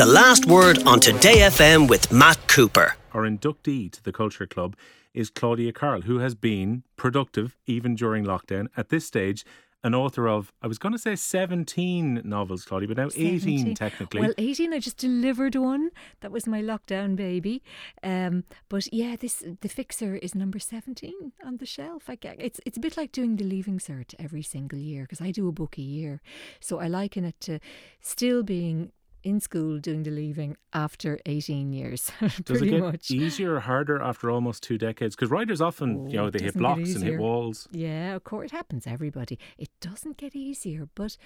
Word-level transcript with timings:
The 0.00 0.06
last 0.06 0.46
word 0.46 0.82
on 0.84 0.98
Today 0.98 1.40
FM 1.40 1.86
with 1.86 2.10
Matt 2.10 2.38
Cooper. 2.48 2.94
Our 3.12 3.24
inductee 3.24 3.92
to 3.92 4.02
the 4.02 4.12
Culture 4.12 4.46
Club 4.46 4.74
is 5.12 5.28
Claudia 5.28 5.74
Carroll, 5.74 6.00
who 6.00 6.20
has 6.20 6.34
been 6.34 6.84
productive 6.96 7.58
even 7.66 7.96
during 7.96 8.24
lockdown. 8.24 8.68
At 8.78 8.88
this 8.88 9.06
stage, 9.06 9.44
an 9.84 9.94
author 9.94 10.26
of, 10.26 10.54
I 10.62 10.68
was 10.68 10.78
going 10.78 10.92
to 10.92 10.98
say 10.98 11.16
17 11.16 12.22
novels, 12.24 12.64
Claudia, 12.64 12.88
but 12.88 12.96
now 12.96 13.08
18 13.14 13.40
17. 13.40 13.74
technically. 13.74 14.20
Well, 14.22 14.32
18, 14.38 14.72
I 14.72 14.78
just 14.78 14.96
delivered 14.96 15.54
one. 15.54 15.90
That 16.20 16.32
was 16.32 16.46
my 16.46 16.62
lockdown 16.62 17.14
baby. 17.14 17.62
Um, 18.02 18.44
but 18.70 18.90
yeah, 18.90 19.16
this 19.16 19.44
The 19.60 19.68
Fixer 19.68 20.16
is 20.16 20.34
number 20.34 20.58
17 20.58 21.32
on 21.44 21.58
the 21.58 21.66
shelf. 21.66 22.04
I 22.08 22.14
get, 22.14 22.36
it's, 22.40 22.58
it's 22.64 22.78
a 22.78 22.80
bit 22.80 22.96
like 22.96 23.12
doing 23.12 23.36
the 23.36 23.44
Leaving 23.44 23.78
Cert 23.78 24.14
every 24.18 24.42
single 24.42 24.78
year 24.78 25.02
because 25.02 25.20
I 25.20 25.30
do 25.30 25.46
a 25.46 25.52
book 25.52 25.76
a 25.76 25.82
year. 25.82 26.22
So 26.58 26.80
I 26.80 26.86
liken 26.86 27.26
it 27.26 27.38
to 27.40 27.58
still 28.00 28.42
being 28.42 28.92
in 29.22 29.40
school 29.40 29.78
doing 29.78 30.02
the 30.02 30.10
leaving 30.10 30.56
after 30.72 31.18
18 31.26 31.72
years. 31.72 32.10
Does 32.20 32.38
it 32.38 32.44
pretty 32.46 32.70
get 32.70 32.80
much. 32.80 33.10
easier 33.10 33.54
or 33.56 33.60
harder 33.60 34.00
after 34.00 34.30
almost 34.30 34.62
two 34.62 34.78
decades? 34.78 35.14
Because 35.16 35.30
writers 35.30 35.60
often, 35.60 36.08
you 36.08 36.18
Oh, 36.18 36.24
know, 36.24 36.30
they 36.30 36.42
hit 36.44 36.54
blocks 36.54 36.94
and 36.94 37.04
hit 37.04 37.18
walls. 37.18 37.68
Yeah, 37.72 38.14
of 38.16 38.24
course, 38.24 38.46
it 38.50 38.54
happens 38.56 38.86
everybody. 38.86 39.38
It 39.58 39.70
doesn't 39.80 40.16
get 40.16 40.34
easier, 40.34 40.88
but 40.94 41.16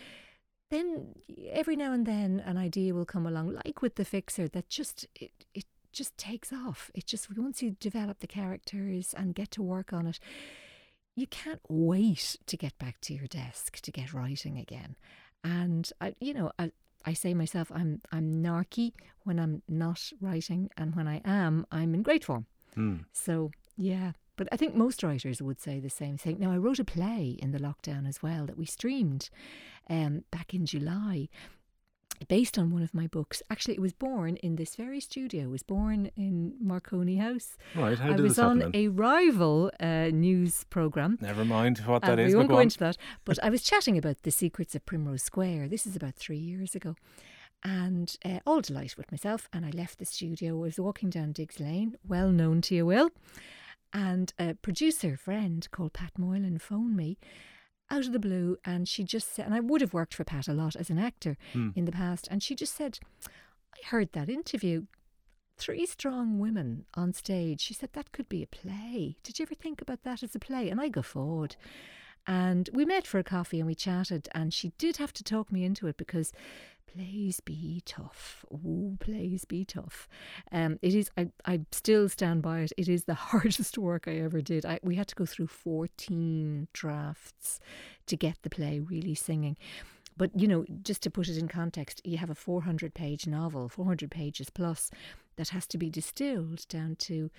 then 0.71 1.15
every 1.51 1.77
now 1.77 1.93
and 1.93 2.07
then 2.07 2.41
an 2.45 2.57
idea 2.57 2.95
will 2.95 3.05
come 3.05 3.27
along, 3.27 3.59
like 3.65 3.83
with 3.83 3.95
the 3.97 4.05
fixer, 4.05 4.49
that 4.49 4.69
just 4.69 5.07
it, 5.15 5.31
it 5.55 5.65
just 5.93 6.17
takes 6.19 6.53
off. 6.53 6.91
It 6.95 7.07
just 7.07 7.29
once 7.37 7.63
you 7.63 7.77
develop 7.79 8.19
the 8.21 8.27
characters 8.27 9.15
and 9.17 9.35
get 9.35 9.51
to 9.53 9.63
work 9.63 9.93
on 9.93 10.07
it, 10.07 10.19
you 11.15 11.27
can't 11.29 11.61
wait 11.69 12.37
to 12.47 12.57
get 12.57 12.77
back 12.79 13.01
to 13.03 13.15
your 13.15 13.27
desk 13.29 13.81
to 13.83 13.93
get 13.93 14.13
writing 14.13 14.59
again. 14.59 14.97
And 15.45 15.89
I, 16.01 16.15
you 16.21 16.35
know, 16.35 16.51
I, 16.59 16.73
I 17.05 17.13
say 17.13 17.35
myself, 17.35 17.71
I'm 17.75 18.01
I'm 18.13 18.43
narky 18.43 18.93
when 19.25 19.39
I'm 19.39 19.63
not 19.69 20.13
writing, 20.21 20.71
and 20.77 20.95
when 20.95 21.09
I 21.09 21.21
am, 21.25 21.67
I'm 21.71 21.95
in 21.95 22.03
great 22.03 22.25
form. 22.25 22.47
Hmm. 22.75 22.97
So 23.13 23.51
yeah, 23.77 24.13
but 24.37 24.49
I 24.53 24.57
think 24.57 24.75
most 24.75 25.03
writers 25.03 25.41
would 25.41 25.61
say 25.61 25.81
the 25.81 25.91
same 25.91 26.17
thing. 26.17 26.39
Now 26.39 26.53
I 26.53 26.59
wrote 26.59 26.79
a 26.79 26.85
play 26.85 27.37
in 27.39 27.53
the 27.53 27.59
lockdown 27.59 28.09
as 28.09 28.23
well 28.23 28.47
that 28.47 28.59
we 28.59 28.67
streamed 28.67 29.31
um, 29.89 30.25
back 30.31 30.55
in 30.55 30.67
July. 30.67 31.29
Based 32.29 32.59
on 32.59 32.71
one 32.71 32.83
of 32.83 32.95
my 32.95 33.07
books. 33.07 33.43
Actually, 33.51 33.75
it 33.75 33.81
was 33.81 33.93
born 33.93 34.37
in 34.37 34.57
this 34.57 34.75
very 34.77 35.01
studio. 35.01 35.45
It 35.45 35.51
was 35.51 35.63
born 35.63 36.11
in 36.17 36.55
Marconi 36.61 37.17
House. 37.17 37.57
Right, 37.75 37.99
how 37.99 38.13
I 38.13 38.17
did 38.17 38.21
was 38.21 38.33
this 38.33 38.37
happen 38.39 38.63
on 38.63 38.71
then? 38.71 38.71
a 38.75 38.89
rival 38.89 39.71
uh, 39.81 40.11
news 40.13 40.65
program. 40.65 41.19
Never 41.21 41.45
mind 41.45 41.79
what 41.79 42.03
that 42.03 42.13
and 42.13 42.21
is. 42.21 42.33
we 42.33 42.37
won't 42.37 42.49
go 42.49 42.55
go 42.57 42.61
into 42.61 42.79
that. 42.79 42.97
But 43.25 43.43
I 43.43 43.51
was 43.51 43.63
chatting 43.63 43.99
about 43.99 44.23
the 44.23 44.31
secrets 44.31 44.75
of 44.75 44.87
Primrose 44.87 45.23
Square. 45.23 45.69
This 45.69 45.87
is 45.87 45.97
about 45.97 46.15
three 46.15 46.39
years 46.39 46.75
ago. 46.75 46.97
And 47.63 48.17
uh, 48.25 48.41
all 48.47 48.61
delight 48.61 48.97
with 48.97 49.11
myself. 49.11 49.49
And 49.53 49.65
I 49.65 49.71
left 49.71 49.99
the 49.99 50.05
studio. 50.05 50.57
I 50.57 50.61
was 50.61 50.79
walking 50.79 51.11
down 51.11 51.33
Digges 51.33 51.61
Lane, 51.61 51.97
well 52.07 52.31
known 52.31 52.61
to 52.63 52.75
you, 52.75 52.87
Will. 52.87 53.11
And 53.93 54.33
a 54.39 54.55
producer 54.55 55.17
friend 55.17 55.67
called 55.71 55.93
Pat 55.93 56.13
Moylan 56.19 56.59
phoned 56.59 56.97
me 56.97 57.17
out 57.95 58.07
of 58.07 58.13
the 58.13 58.19
blue. 58.19 58.57
And 58.65 58.89
she 58.89 59.05
just 59.05 59.35
said, 59.35 59.47
and 59.47 59.55
I 59.55 59.61
would 59.61 59.81
have 59.81 59.95
worked 59.95 60.15
for 60.15 60.25
Pat 60.25 60.49
a 60.49 60.53
lot 60.53 60.77
as 60.77 60.91
an 60.91 60.99
actor 60.99 61.37
Hmm. 61.53 61.71
in 61.75 61.85
the 61.85 61.93
past. 61.93 62.29
And 62.31 62.43
she 62.43 62.55
just 62.55 62.75
said, 62.75 62.99
I 63.27 63.87
heard 63.87 64.13
that 64.13 64.29
interview. 64.29 64.87
Three 65.57 65.87
strong 65.87 66.41
women 66.41 66.85
on 66.95 67.13
stage. 67.13 67.61
She 67.61 67.75
said 67.75 67.91
that 67.93 68.11
could 68.13 68.29
be 68.29 68.43
a 68.43 68.47
play. 68.47 69.17
Did 69.23 69.39
you 69.39 69.45
ever 69.45 69.55
think 69.55 69.81
about 69.81 70.03
that 70.03 70.23
as 70.25 70.35
a 70.35 70.41
play? 70.41 70.69
And 70.69 70.81
I 70.81 70.89
guffawed. 70.89 71.55
And 72.27 72.71
we 72.73 72.85
met 72.85 73.07
for 73.07 73.19
a 73.19 73.25
coffee 73.25 73.61
and 73.61 73.67
we 73.67 73.75
chatted. 73.75 74.29
And 74.35 74.53
she 74.53 74.73
did 74.79 74.97
have 74.97 75.13
to 75.15 75.25
talk 75.25 75.53
me 75.53 75.65
into 75.65 75.87
it 75.87 75.97
because 75.97 76.33
plays 76.95 77.41
be 77.41 77.83
tough. 77.85 78.45
Oh, 78.53 78.97
plays 79.01 79.45
be 79.45 79.65
tough. 79.65 80.09
Um, 80.53 80.79
it 80.83 80.95
is. 80.95 81.11
I, 81.17 81.29
I 81.45 81.61
still 81.73 82.09
stand 82.09 82.43
by 82.43 82.61
it. 82.61 82.73
It 82.77 82.89
is 82.89 83.05
the 83.05 83.15
hardest 83.33 83.77
work 83.79 84.07
I 84.07 84.17
ever 84.17 84.41
did. 84.41 84.65
I, 84.65 84.81
we 84.83 84.97
had 84.97 85.09
to 85.09 85.15
go 85.15 85.27
through 85.27 85.49
fourteen 85.49 86.69
drafts 86.73 87.61
to 88.07 88.17
get 88.17 88.39
the 88.43 88.51
play 88.51 88.81
really 88.81 89.15
singing. 89.15 89.57
But 90.17 90.31
you 90.39 90.47
know, 90.47 90.65
just 90.83 91.03
to 91.03 91.11
put 91.11 91.29
it 91.29 91.39
in 91.39 91.49
context, 91.49 92.01
you 92.05 92.19
have 92.19 92.31
a 92.31 92.37
400 92.37 92.95
page 92.95 93.27
novel, 93.27 93.69
400 93.69 94.11
pages 94.11 94.49
plus, 94.49 94.91
that 95.37 95.49
has 95.49 95.67
to 95.69 95.79
be 95.79 95.91
distilled 95.91 96.69
down 96.69 96.97
to 96.97 97.31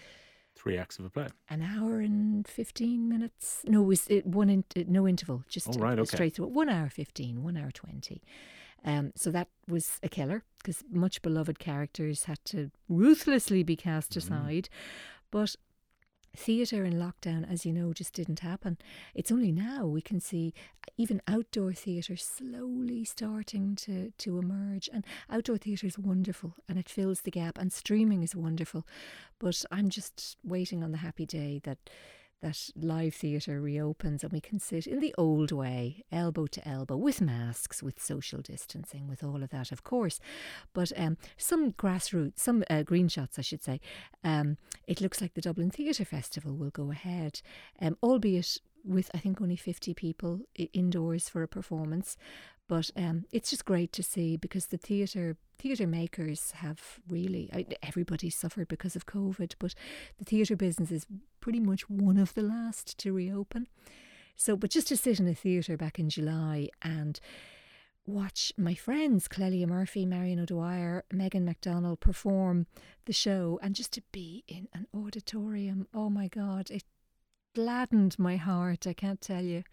Three 0.56 0.78
acts 0.78 0.98
of 1.00 1.06
a 1.06 1.10
play. 1.10 1.28
an 1.50 1.62
hour 1.62 2.00
and 2.00 2.48
15 2.48 3.08
minutes. 3.10 3.62
No, 3.68 3.82
it 3.82 3.86
was 3.86 4.08
it 4.08 4.26
one 4.26 4.50
in, 4.50 4.64
no 4.88 5.08
interval, 5.08 5.44
just 5.50 5.68
Oh, 5.70 5.80
right, 5.80 6.00
okay. 6.00 6.16
straight 6.16 6.36
through. 6.36 6.48
One 6.48 6.70
hour 6.70 6.90
15, 6.90 7.44
one 7.44 7.58
hour 7.58 7.72
20. 7.72 8.22
Um, 8.84 9.12
so 9.16 9.32
that 9.32 9.50
was 9.68 10.00
a 10.04 10.10
killer 10.10 10.44
because 10.60 10.84
much 10.92 11.22
beloved 11.22 11.60
characters 11.60 12.24
had 12.26 12.40
to 12.46 12.72
ruthlessly 12.88 13.64
be 13.64 13.76
cast 13.76 14.12
Mm. 14.14 14.18
aside. 14.18 14.70
But 15.32 15.56
theatre 16.36 16.84
in 16.84 16.94
lockdown, 16.94 17.50
as 17.50 17.66
you 17.66 17.74
know, 17.74 17.94
just 17.94 18.14
didn't 18.14 18.40
happen. 18.40 18.78
It's 19.14 19.32
only 19.32 19.52
now 19.52 19.86
we 19.86 20.02
can 20.02 20.20
see 20.20 20.54
uh, 20.84 20.92
even 20.98 21.22
outdoor 21.28 21.74
theatre 21.74 22.18
slowly 22.18 23.06
starting 23.06 23.76
to, 23.78 24.12
to 24.18 24.38
emerge. 24.40 24.90
And 24.94 25.06
outdoor 25.30 25.58
theatre 25.58 25.88
is 25.88 25.98
wonderful 25.98 26.56
and 26.68 26.78
it 26.78 26.90
fills 26.90 27.22
the 27.22 27.32
gap, 27.32 27.58
and 27.58 27.72
streaming 27.72 28.24
is 28.24 28.36
wonderful. 28.36 28.86
But 29.40 29.64
I'm 29.72 29.90
just 29.90 30.38
waiting 30.44 30.84
on 30.84 30.92
the 30.92 31.00
happy 31.00 31.26
day 31.26 31.62
that. 31.64 31.78
That 32.46 32.70
live 32.76 33.16
theatre 33.16 33.60
reopens 33.60 34.24
and 34.24 34.32
we 34.32 34.40
can 34.40 34.60
sit 34.60 34.86
in 34.86 35.00
the 35.00 35.16
old 35.18 35.52
way, 35.52 36.04
elbow 36.12 36.46
to 36.46 36.68
elbow, 36.68 36.96
with 36.96 37.20
masks, 37.20 37.82
with 37.82 38.00
social 38.00 38.40
distancing, 38.40 39.08
with 39.08 39.24
all 39.24 39.42
of 39.42 39.50
that, 39.50 39.72
of 39.72 39.84
course. 39.84 40.20
But 40.72 40.92
um, 40.96 41.18
some 41.38 41.72
grassroots, 41.74 42.38
some 42.38 42.64
uh, 42.70 42.84
green 42.84 43.08
shots, 43.08 43.40
I 43.40 43.42
should 43.42 43.64
say, 43.64 43.82
um, 44.24 44.58
it 44.86 45.02
looks 45.02 45.22
like 45.22 45.34
the 45.34 45.42
Dublin 45.42 45.72
Theatre 45.72 46.06
Festival 46.06 46.56
will 46.56 46.70
go 46.70 46.92
ahead, 46.92 47.42
um, 47.82 47.98
albeit 48.04 48.60
with 48.84 49.10
I 49.16 49.18
think 49.18 49.42
only 49.42 49.56
50 49.56 49.96
people 49.96 50.42
indoors 50.72 51.28
for 51.28 51.42
a 51.42 51.48
performance. 51.48 52.16
But 52.68 52.90
um, 52.96 53.26
it's 53.32 53.52
just 53.52 53.66
great 53.66 53.92
to 53.94 54.04
see 54.04 54.38
because 54.38 54.68
the 54.68 54.78
theatre 54.78 55.38
theatre 55.58 55.88
makers 55.88 56.52
have 56.52 57.00
really 57.08 57.50
everybody 57.82 58.30
suffered 58.30 58.68
because 58.68 58.96
of 58.96 59.06
COVID, 59.06 59.54
but 59.60 59.76
the 60.18 60.26
theatre 60.26 60.56
business 60.56 60.92
is 60.92 61.06
pretty 61.40 61.60
much 61.60 61.90
one 61.90 62.18
of 62.18 62.34
the 62.34 62.42
last 62.42 62.98
to 63.00 63.14
reopen. 63.14 63.68
So, 64.36 64.56
but 64.56 64.72
just 64.72 64.88
to 64.90 64.98
sit 64.98 65.20
in 65.20 65.28
a 65.28 65.34
theatre 65.34 65.78
back 65.78 66.00
in 66.00 66.10
July 66.10 66.70
and 66.82 67.20
watch 68.06 68.52
my 68.58 68.74
friends 68.74 69.28
Clelia 69.28 69.68
Murphy, 69.68 70.06
Marion 70.06 70.40
O'Dwyer, 70.40 71.06
Megan 71.12 71.46
MacDonald 71.46 72.00
perform 72.00 72.68
the 73.06 73.14
show, 73.14 73.60
and 73.62 73.76
just 73.76 73.94
to 73.94 74.02
be 74.12 74.44
in 74.48 74.68
an 74.74 74.88
auditorium. 74.94 75.88
Oh 75.94 76.10
my 76.10 76.28
God, 76.28 76.70
it 76.70 76.84
gladdened 77.54 78.18
my 78.20 78.36
heart. 78.36 78.86
I 78.86 78.94
can't 78.94 79.22
tell 79.22 79.44
you. 79.44 79.64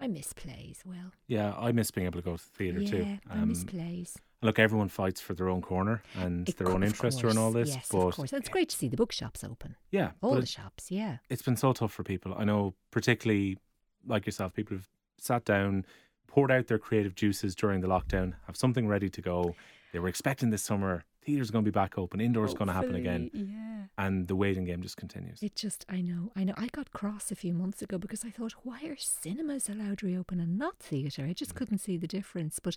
I 0.00 0.06
miss 0.08 0.32
plays. 0.32 0.82
Well, 0.84 1.12
Yeah, 1.26 1.54
I 1.58 1.72
miss 1.72 1.90
being 1.90 2.06
able 2.06 2.20
to 2.20 2.24
go 2.24 2.36
to 2.36 2.42
the 2.42 2.50
theatre 2.56 2.80
yeah, 2.80 2.90
too. 2.90 3.18
I 3.30 3.44
miss 3.44 3.60
Um, 3.60 3.66
plays. 3.66 4.18
Look, 4.42 4.58
everyone 4.58 4.88
fights 4.88 5.20
for 5.20 5.34
their 5.34 5.48
own 5.50 5.60
corner 5.60 6.02
and 6.16 6.48
It 6.48 6.56
their 6.56 6.70
own 6.70 6.82
interest 6.82 7.22
around 7.22 7.36
all 7.36 7.52
this. 7.52 7.68
Yes, 7.74 7.88
but 7.92 7.98
of 7.98 8.14
course. 8.14 8.32
And 8.32 8.40
it's 8.40 8.48
great 8.48 8.70
to 8.70 8.76
see 8.76 8.88
the 8.88 8.96
bookshops 8.96 9.44
open. 9.44 9.76
yeah, 9.90 10.12
All 10.22 10.34
the 10.34 10.46
shops, 10.46 10.90
yeah. 10.90 11.18
it's 11.28 11.42
been 11.42 11.56
so 11.56 11.72
tough 11.74 11.92
for 11.92 12.02
people. 12.02 12.34
I 12.34 12.44
know, 12.44 12.74
particularly 12.90 13.58
like 14.06 14.24
yourself, 14.24 14.54
people 14.54 14.78
have 14.78 14.88
sat 15.18 15.44
down, 15.44 15.84
poured 16.26 16.50
out 16.50 16.68
their 16.68 16.78
creative 16.78 17.14
juices 17.14 17.54
during 17.54 17.82
the 17.82 17.88
lockdown, 17.88 18.32
have 18.46 18.56
something 18.56 18.88
ready 18.88 19.10
to 19.10 19.20
go. 19.20 19.54
They 19.92 19.98
were 19.98 20.08
expecting 20.08 20.48
this 20.48 20.62
summer 20.62 21.04
theatre's 21.22 21.50
going 21.50 21.62
to 21.64 21.70
be 21.70 21.74
back 21.74 21.98
open, 21.98 22.18
indoors 22.22 22.54
going 22.54 22.68
to 22.68 22.72
happen 22.72 22.94
again, 22.94 23.30
Yeah. 23.34 23.79
And 24.06 24.28
the 24.28 24.34
waiting 24.36 24.64
game 24.64 24.82
just 24.82 24.96
continues. 24.96 25.42
It 25.42 25.54
just, 25.56 25.84
I 25.88 26.00
know, 26.00 26.32
I 26.34 26.44
know. 26.44 26.54
I 26.56 26.68
got 26.68 26.92
cross 26.92 27.30
a 27.30 27.34
few 27.36 27.52
months 27.52 27.82
ago 27.82 27.98
because 27.98 28.24
I 28.24 28.30
thought, 28.30 28.52
why 28.62 28.80
are 28.84 28.96
cinemas 28.96 29.68
allowed 29.68 29.98
to 29.98 30.06
reopen 30.06 30.40
and 30.40 30.58
not 30.58 30.78
theatre? 30.78 31.22
I 31.24 31.30
Mm. 31.30 31.36
just 31.36 31.54
couldn't 31.54 31.78
see 31.78 31.96
the 31.96 32.06
difference. 32.18 32.58
But 32.60 32.76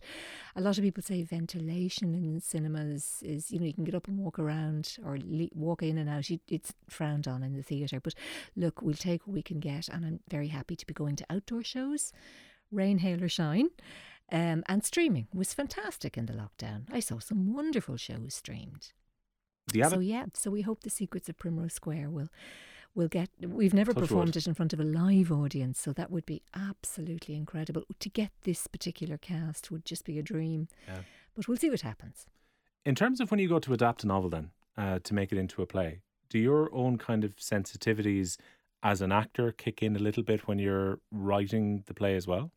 a 0.56 0.62
lot 0.62 0.78
of 0.78 0.84
people 0.84 1.04
say 1.04 1.22
ventilation 1.24 2.14
in 2.14 2.40
cinemas 2.42 3.22
is, 3.26 3.52
you 3.52 3.60
know, 3.60 3.66
you 3.66 3.74
can 3.74 3.84
get 3.86 3.96
up 3.96 4.08
and 4.08 4.18
walk 4.18 4.38
around 4.40 4.98
or 5.06 5.18
le- 5.18 5.50
walk 5.56 5.82
in 5.84 5.98
and 5.98 6.10
out. 6.10 6.30
You, 6.30 6.40
it's 6.48 6.74
frowned 6.90 7.28
on 7.28 7.42
in 7.44 7.54
the 7.56 7.64
theatre. 7.64 8.00
But 8.00 8.16
look, 8.56 8.82
we'll 8.82 8.94
take 8.96 9.26
what 9.28 9.34
we 9.34 9.42
can 9.44 9.60
get. 9.60 9.88
And 9.90 10.06
I'm 10.06 10.20
very 10.30 10.50
happy 10.50 10.76
to 10.76 10.86
be 10.86 10.94
going 10.94 11.16
to 11.18 11.26
outdoor 11.30 11.64
shows, 11.64 12.12
rain, 12.72 12.98
hail, 13.00 13.24
or 13.24 13.30
shine. 13.30 13.70
Um, 14.32 14.64
and 14.68 14.84
streaming 14.84 15.28
was 15.34 15.54
fantastic 15.54 16.18
in 16.18 16.26
the 16.26 16.34
lockdown. 16.34 16.84
I 16.92 17.00
saw 17.02 17.20
some 17.20 17.54
wonderful 17.54 17.98
shows 17.98 18.34
streamed. 18.34 18.94
The 19.68 19.84
So 19.90 20.00
yeah, 20.00 20.26
so 20.34 20.52
we 20.52 20.62
hope 20.62 20.84
the 20.84 20.90
secrets 20.90 21.30
of 21.30 21.38
Primrose 21.38 21.74
Square 21.74 22.10
will 22.10 22.30
will 22.96 23.08
get. 23.08 23.30
We've 23.40 23.74
never 23.74 23.94
Touch 23.94 24.04
performed 24.04 24.30
wood. 24.30 24.38
it 24.38 24.48
in 24.48 24.54
front 24.54 24.74
of 24.74 24.80
a 24.80 24.84
live 24.84 25.32
audience, 25.32 25.80
so 25.80 25.94
that 25.94 26.12
would 26.12 26.26
be 26.26 26.42
absolutely 26.56 27.36
incredible. 27.36 27.84
To 28.00 28.10
get 28.10 28.32
this 28.44 28.68
particular 28.68 29.18
cast 29.18 29.72
would 29.72 29.86
just 29.86 30.06
be 30.06 30.20
a 30.20 30.24
dream. 30.24 30.68
Yeah. 30.88 31.00
But 31.36 31.48
we'll 31.48 31.58
see 31.58 31.70
what 31.70 31.82
happens. 31.82 32.28
In 32.86 32.96
terms 32.96 33.20
of 33.22 33.32
when 33.32 33.40
you 33.40 33.48
go 33.48 33.60
to 33.60 33.74
adapt 33.74 34.04
a 34.04 34.08
novel, 34.08 34.30
then 34.30 34.52
uh, 34.78 35.00
to 35.04 35.14
make 35.14 35.32
it 35.32 35.38
into 35.38 35.62
a 35.62 35.66
play, 35.66 36.02
do 36.30 36.38
your 36.38 36.74
own 36.74 36.98
kind 36.98 37.24
of 37.24 37.36
sensitivities 37.38 38.38
as 38.84 39.02
an 39.02 39.12
actor 39.12 39.52
kick 39.52 39.82
in 39.82 39.96
a 39.96 40.00
little 40.00 40.24
bit 40.24 40.48
when 40.48 40.60
you're 40.60 41.00
writing 41.12 41.84
the 41.88 41.94
play 41.94 42.16
as 42.16 42.28
well? 42.28 42.52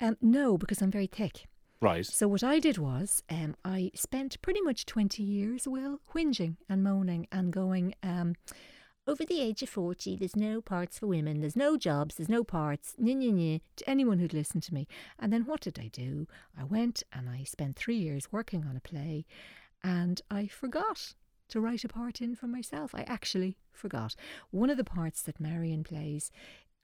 Um, 0.00 0.16
no, 0.22 0.56
because 0.56 0.80
I'm 0.80 0.90
very 0.90 1.08
thick. 1.08 1.46
Right. 1.80 2.06
So 2.06 2.26
what 2.26 2.42
I 2.42 2.58
did 2.58 2.78
was, 2.78 3.22
um, 3.28 3.54
I 3.64 3.90
spent 3.94 4.40
pretty 4.40 4.62
much 4.62 4.86
twenty 4.86 5.22
years, 5.22 5.68
Will, 5.68 6.00
whinging 6.14 6.56
and 6.68 6.82
moaning 6.82 7.26
and 7.30 7.52
going. 7.52 7.94
Um, 8.02 8.34
over 9.08 9.24
the 9.24 9.40
age 9.40 9.62
of 9.62 9.68
40, 9.68 10.16
there's 10.16 10.34
no 10.34 10.60
parts 10.60 10.98
for 10.98 11.06
women, 11.06 11.40
there's 11.40 11.54
no 11.54 11.76
jobs, 11.76 12.16
there's 12.16 12.28
no 12.28 12.42
parts, 12.42 12.94
to 12.98 13.60
anyone 13.86 14.18
who'd 14.18 14.34
listen 14.34 14.60
to 14.62 14.74
me. 14.74 14.88
And 15.16 15.32
then 15.32 15.42
what 15.42 15.60
did 15.60 15.78
I 15.78 15.86
do? 15.86 16.26
I 16.58 16.64
went 16.64 17.04
and 17.12 17.28
I 17.28 17.44
spent 17.44 17.76
three 17.76 17.98
years 17.98 18.32
working 18.32 18.64
on 18.64 18.76
a 18.76 18.80
play 18.80 19.24
and 19.84 20.20
I 20.28 20.48
forgot 20.48 21.14
to 21.50 21.60
write 21.60 21.84
a 21.84 21.88
part 21.88 22.20
in 22.20 22.34
for 22.34 22.48
myself. 22.48 22.96
I 22.96 23.02
actually 23.02 23.56
forgot. 23.70 24.16
One 24.50 24.70
of 24.70 24.76
the 24.76 24.82
parts 24.82 25.22
that 25.22 25.38
Marion 25.38 25.84
plays, 25.84 26.32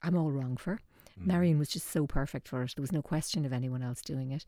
I'm 0.00 0.16
all 0.16 0.30
wrong 0.30 0.56
for. 0.56 0.78
Mm. 1.20 1.26
Marion 1.26 1.58
was 1.58 1.68
just 1.68 1.90
so 1.90 2.06
perfect 2.06 2.48
for 2.48 2.62
it. 2.62 2.72
There 2.76 2.82
was 2.82 2.92
no 2.92 3.02
question 3.02 3.44
of 3.44 3.52
anyone 3.52 3.82
else 3.82 4.02
doing 4.02 4.30
it. 4.30 4.44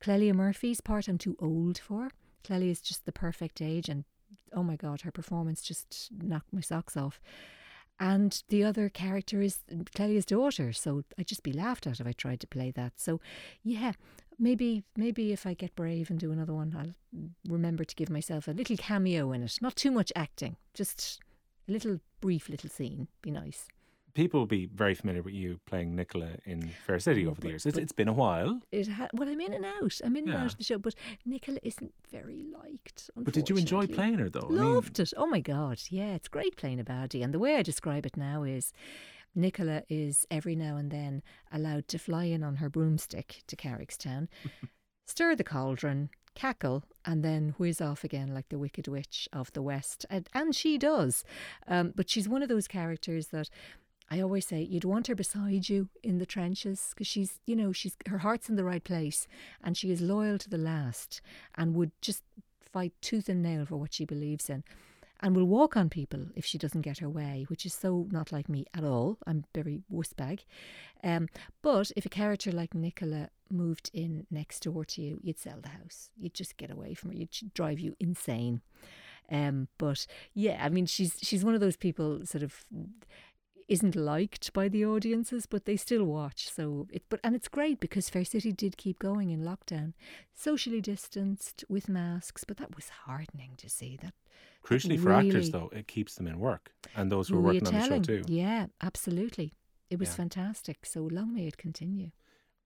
Clelia 0.00 0.34
Murphy's 0.34 0.80
part, 0.80 1.08
I'm 1.08 1.18
too 1.18 1.36
old 1.40 1.78
for. 1.78 2.10
Clelia 2.44 2.70
is 2.70 2.80
just 2.80 3.06
the 3.06 3.12
perfect 3.12 3.62
age, 3.62 3.88
and 3.88 4.04
oh 4.52 4.62
my 4.62 4.76
God, 4.76 5.02
her 5.02 5.12
performance 5.12 5.62
just 5.62 6.08
knocked 6.12 6.52
my 6.52 6.60
socks 6.60 6.96
off. 6.96 7.20
And 8.00 8.42
the 8.48 8.64
other 8.64 8.88
character 8.88 9.40
is 9.40 9.60
Clelia's 9.94 10.26
daughter, 10.26 10.72
so 10.72 11.04
I'd 11.18 11.28
just 11.28 11.44
be 11.44 11.52
laughed 11.52 11.86
at 11.86 12.00
if 12.00 12.06
I 12.06 12.12
tried 12.12 12.40
to 12.40 12.46
play 12.46 12.72
that. 12.72 12.94
So, 12.96 13.20
yeah, 13.62 13.92
maybe 14.38 14.82
maybe 14.96 15.32
if 15.32 15.46
I 15.46 15.54
get 15.54 15.76
brave 15.76 16.10
and 16.10 16.18
do 16.18 16.32
another 16.32 16.54
one, 16.54 16.74
I'll 16.76 17.28
remember 17.46 17.84
to 17.84 17.94
give 17.94 18.10
myself 18.10 18.48
a 18.48 18.52
little 18.52 18.76
cameo 18.76 19.30
in 19.32 19.42
it. 19.42 19.58
Not 19.60 19.76
too 19.76 19.92
much 19.92 20.12
acting, 20.16 20.56
just 20.74 21.20
a 21.68 21.72
little 21.72 22.00
brief 22.20 22.48
little 22.48 22.70
scene. 22.70 23.08
Be 23.20 23.30
nice. 23.30 23.68
People 24.14 24.40
will 24.40 24.46
be 24.46 24.66
very 24.66 24.94
familiar 24.94 25.22
with 25.22 25.34
you 25.34 25.58
playing 25.66 25.94
Nicola 25.96 26.30
in 26.44 26.70
Fair 26.86 26.98
City 26.98 27.26
Oh, 27.26 27.30
over 27.30 27.40
the 27.40 27.48
years. 27.48 27.64
It's, 27.66 27.78
it's 27.78 27.92
been 27.92 28.08
a 28.08 28.12
while. 28.12 28.60
It 28.70 28.88
ha- 28.88 29.08
well, 29.14 29.28
I'm 29.28 29.40
in 29.40 29.52
and 29.54 29.64
out. 29.64 30.00
I'm 30.04 30.16
in 30.16 30.28
and 30.28 30.36
out 30.36 30.52
of 30.52 30.58
the 30.58 30.64
show, 30.64 30.78
but 30.78 30.94
Nicola 31.24 31.58
isn't 31.62 31.92
very 32.10 32.44
liked. 32.52 33.10
But 33.16 33.32
did 33.34 33.48
you 33.48 33.56
enjoy 33.56 33.86
playing 33.86 34.18
her 34.18 34.28
though? 34.28 34.46
I 34.48 34.52
mean, 34.52 34.74
Loved 34.74 35.00
it. 35.00 35.12
Oh 35.16 35.26
my 35.26 35.40
God. 35.40 35.80
Yeah, 35.88 36.14
it's 36.14 36.28
great 36.28 36.56
playing 36.56 36.80
a 36.80 36.84
baddie. 36.84 37.22
And 37.24 37.32
the 37.32 37.38
way 37.38 37.56
I 37.56 37.62
describe 37.62 38.04
it 38.06 38.16
now 38.16 38.42
is 38.42 38.72
Nicola 39.34 39.82
is 39.88 40.26
every 40.30 40.54
now 40.54 40.76
and 40.76 40.90
then 40.90 41.22
allowed 41.50 41.88
to 41.88 41.98
fly 41.98 42.24
in 42.24 42.42
on 42.42 42.56
her 42.56 42.68
broomstick 42.68 43.42
to 43.46 43.56
Carrickstown, 43.56 44.28
stir 45.06 45.34
the 45.34 45.44
cauldron, 45.44 46.10
cackle, 46.34 46.84
and 47.06 47.24
then 47.24 47.54
whiz 47.56 47.80
off 47.80 48.04
again 48.04 48.34
like 48.34 48.48
the 48.50 48.58
Wicked 48.58 48.88
Witch 48.88 49.28
of 49.32 49.50
the 49.54 49.62
West. 49.62 50.04
And, 50.10 50.28
and 50.34 50.54
she 50.54 50.76
does. 50.76 51.24
Um, 51.66 51.92
but 51.96 52.10
she's 52.10 52.28
one 52.28 52.42
of 52.42 52.48
those 52.50 52.68
characters 52.68 53.28
that. 53.28 53.48
I 54.10 54.20
always 54.20 54.46
say 54.46 54.60
you'd 54.62 54.84
want 54.84 55.06
her 55.06 55.14
beside 55.14 55.68
you 55.68 55.88
in 56.02 56.18
the 56.18 56.26
trenches 56.26 56.90
because 56.90 57.06
she's, 57.06 57.40
you 57.46 57.56
know, 57.56 57.72
she's 57.72 57.96
her 58.08 58.18
heart's 58.18 58.48
in 58.48 58.56
the 58.56 58.64
right 58.64 58.84
place 58.84 59.26
and 59.62 59.76
she 59.76 59.90
is 59.90 60.00
loyal 60.00 60.38
to 60.38 60.50
the 60.50 60.58
last 60.58 61.20
and 61.56 61.74
would 61.74 61.92
just 62.00 62.22
fight 62.60 62.92
tooth 63.00 63.28
and 63.28 63.42
nail 63.42 63.64
for 63.64 63.76
what 63.76 63.94
she 63.94 64.04
believes 64.04 64.50
in 64.50 64.64
and 65.22 65.36
will 65.36 65.44
walk 65.44 65.76
on 65.76 65.88
people 65.88 66.26
if 66.34 66.44
she 66.44 66.58
doesn't 66.58 66.80
get 66.82 66.98
her 66.98 67.08
way, 67.08 67.46
which 67.48 67.64
is 67.64 67.72
so 67.72 68.08
not 68.10 68.32
like 68.32 68.48
me 68.48 68.66
at 68.74 68.82
all. 68.82 69.18
I'm 69.26 69.44
very 69.54 69.80
wussbag. 69.90 70.40
Um, 71.04 71.28
but 71.62 71.92
if 71.96 72.04
a 72.04 72.10
character 72.10 72.50
like 72.50 72.74
Nicola 72.74 73.28
moved 73.48 73.90
in 73.94 74.26
next 74.30 74.64
door 74.64 74.84
to 74.84 75.00
you, 75.00 75.20
you'd 75.22 75.38
sell 75.38 75.60
the 75.62 75.68
house. 75.68 76.10
You'd 76.18 76.34
just 76.34 76.56
get 76.56 76.72
away 76.72 76.94
from 76.94 77.10
her. 77.10 77.16
You'd 77.16 77.54
drive 77.54 77.78
you 77.78 77.94
insane. 78.00 78.62
Um, 79.30 79.68
but 79.78 80.06
yeah, 80.34 80.60
I 80.62 80.68
mean, 80.68 80.86
she's 80.86 81.16
she's 81.22 81.44
one 81.44 81.54
of 81.54 81.60
those 81.60 81.76
people 81.76 82.26
sort 82.26 82.42
of 82.42 82.64
isn't 83.72 83.96
liked 83.96 84.52
by 84.52 84.68
the 84.68 84.84
audiences, 84.84 85.46
but 85.46 85.64
they 85.64 85.76
still 85.76 86.04
watch. 86.04 86.48
So 86.50 86.86
it, 86.92 87.02
but 87.08 87.20
and 87.24 87.34
it's 87.34 87.48
great 87.48 87.78
because 87.80 88.08
Fair 88.10 88.24
City 88.24 88.52
did 88.52 88.76
keep 88.76 88.98
going 88.98 89.30
in 89.30 89.40
lockdown, 89.42 89.92
socially 90.34 90.80
distanced 90.80 91.64
with 91.68 91.88
masks. 91.88 92.44
But 92.44 92.56
that 92.58 92.74
was 92.76 92.88
heartening 93.06 93.52
to 93.56 93.68
see 93.68 93.96
that. 94.02 94.14
crucially 94.64 94.98
for 94.98 95.12
actors 95.12 95.50
though, 95.50 95.70
it 95.72 95.86
keeps 95.88 96.14
them 96.16 96.26
in 96.26 96.38
work, 96.38 96.72
and 96.96 97.10
those 97.10 97.28
who 97.28 97.36
are 97.38 97.40
working 97.40 97.66
on 97.66 97.74
the 97.74 97.86
show 97.88 98.00
too. 98.00 98.22
Yeah, 98.28 98.66
absolutely. 98.80 99.54
It 99.90 99.98
was 99.98 100.08
Yeah. 100.10 100.14
fantastic. 100.22 100.86
So 100.86 101.00
long 101.18 101.34
may 101.34 101.46
it 101.46 101.56
continue. 101.58 102.10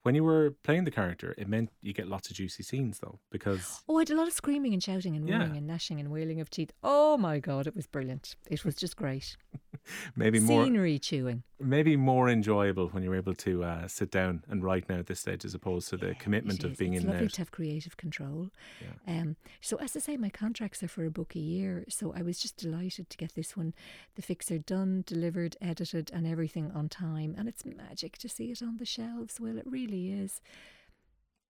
When 0.06 0.14
you 0.14 0.22
were 0.22 0.52
playing 0.62 0.84
the 0.84 0.92
character, 0.92 1.34
it 1.36 1.48
meant 1.48 1.70
you 1.82 1.92
get 1.92 2.06
lots 2.06 2.30
of 2.30 2.36
juicy 2.36 2.62
scenes 2.62 3.00
though, 3.00 3.18
because 3.32 3.82
Oh, 3.88 3.96
I 3.96 4.02
had 4.02 4.10
a 4.10 4.14
lot 4.16 4.28
of 4.28 4.32
screaming 4.34 4.72
and 4.72 4.80
shouting 4.80 5.16
and 5.16 5.28
Yeah. 5.28 5.38
roaring 5.38 5.56
and 5.56 5.66
gnashing 5.66 5.98
and 5.98 6.12
wailing 6.12 6.40
of 6.40 6.48
teeth. 6.48 6.70
Oh 6.84 7.16
my 7.18 7.40
God, 7.40 7.66
it 7.66 7.74
was 7.74 7.88
brilliant. 7.88 8.36
It 8.48 8.64
was 8.64 8.76
just 8.76 8.94
great. 8.96 9.36
maybe 10.16 10.38
more 10.38 10.64
Scenery 10.64 10.98
chewing. 11.00 11.42
maybe 11.58 11.96
more 11.96 12.28
enjoyable 12.28 12.86
when 12.92 13.02
you're 13.02 13.16
able 13.16 13.34
to 13.34 13.64
uh, 13.64 13.88
sit 13.88 14.10
down 14.12 14.44
and 14.48 14.62
write 14.62 14.88
now 14.88 14.98
at 14.98 15.06
this 15.06 15.20
stage 15.20 15.44
as 15.44 15.54
opposed 15.54 15.88
to 15.88 15.96
the 15.96 16.08
Yeah, 16.08 16.12
commitment 16.24 16.62
of 16.64 16.76
being 16.76 16.92
it's 16.94 17.02
in 17.02 17.08
and 17.08 17.14
lovely 17.18 17.28
to 17.36 17.40
have 17.40 17.50
creative 17.50 17.96
control. 17.96 18.50
Yeah. 18.84 18.94
Um, 19.20 19.36
so 19.60 19.76
as 19.78 19.96
I 19.96 20.00
say, 20.00 20.16
my 20.16 20.28
contracts 20.30 20.82
are 20.84 20.88
for 20.88 21.04
a 21.04 21.10
book 21.10 21.34
a 21.34 21.40
year. 21.40 21.84
So 21.88 22.12
I 22.14 22.22
was 22.22 22.38
just 22.38 22.56
delighted 22.58 23.08
to 23.10 23.16
get 23.16 23.34
this 23.34 23.56
one, 23.56 23.74
the 24.16 24.22
fixer 24.22 24.58
done, 24.58 25.02
delivered, 25.06 25.56
edited, 25.60 26.10
and 26.12 26.26
everything 26.26 26.70
on 26.72 26.88
time. 26.88 27.34
And 27.38 27.48
it's 27.48 27.64
magic 27.64 28.18
to 28.18 28.28
see 28.28 28.50
it 28.52 28.62
on 28.62 28.76
the 28.76 28.84
shelves. 28.84 29.40
Well, 29.40 29.56
it 29.58 29.66
really 29.66 29.95
is. 29.96 30.40